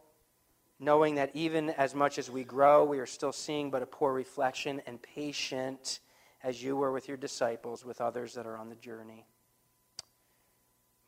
knowing 0.84 1.14
that 1.14 1.30
even 1.34 1.70
as 1.70 1.94
much 1.94 2.18
as 2.18 2.30
we 2.30 2.44
grow, 2.44 2.84
we 2.84 2.98
are 2.98 3.06
still 3.06 3.32
seeing 3.32 3.70
but 3.70 3.82
a 3.82 3.86
poor 3.86 4.12
reflection 4.12 4.82
and 4.86 5.00
patient 5.00 6.00
as 6.42 6.62
you 6.62 6.76
were 6.76 6.92
with 6.92 7.08
your 7.08 7.16
disciples, 7.16 7.84
with 7.84 8.00
others 8.00 8.34
that 8.34 8.46
are 8.46 8.58
on 8.58 8.68
the 8.68 8.74
journey. 8.76 9.24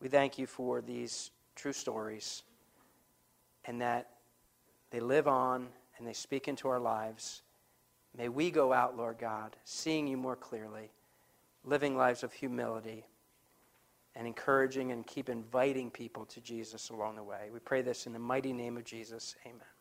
We 0.00 0.08
thank 0.08 0.38
you 0.38 0.46
for 0.46 0.80
these 0.80 1.30
true 1.54 1.72
stories 1.72 2.42
and 3.64 3.80
that 3.80 4.08
they 4.90 5.00
live 5.00 5.28
on 5.28 5.68
and 5.98 6.06
they 6.06 6.12
speak 6.12 6.48
into 6.48 6.68
our 6.68 6.80
lives. 6.80 7.42
May 8.16 8.28
we 8.28 8.50
go 8.50 8.72
out, 8.72 8.96
Lord 8.96 9.18
God, 9.18 9.56
seeing 9.64 10.06
you 10.06 10.16
more 10.16 10.36
clearly, 10.36 10.90
living 11.64 11.96
lives 11.96 12.22
of 12.22 12.32
humility, 12.32 13.04
and 14.16 14.26
encouraging 14.26 14.92
and 14.92 15.06
keep 15.06 15.28
inviting 15.28 15.90
people 15.90 16.24
to 16.26 16.40
Jesus 16.40 16.90
along 16.90 17.16
the 17.16 17.22
way. 17.22 17.50
We 17.52 17.60
pray 17.60 17.82
this 17.82 18.06
in 18.06 18.12
the 18.12 18.18
mighty 18.18 18.52
name 18.52 18.76
of 18.76 18.84
Jesus. 18.84 19.36
Amen. 19.46 19.75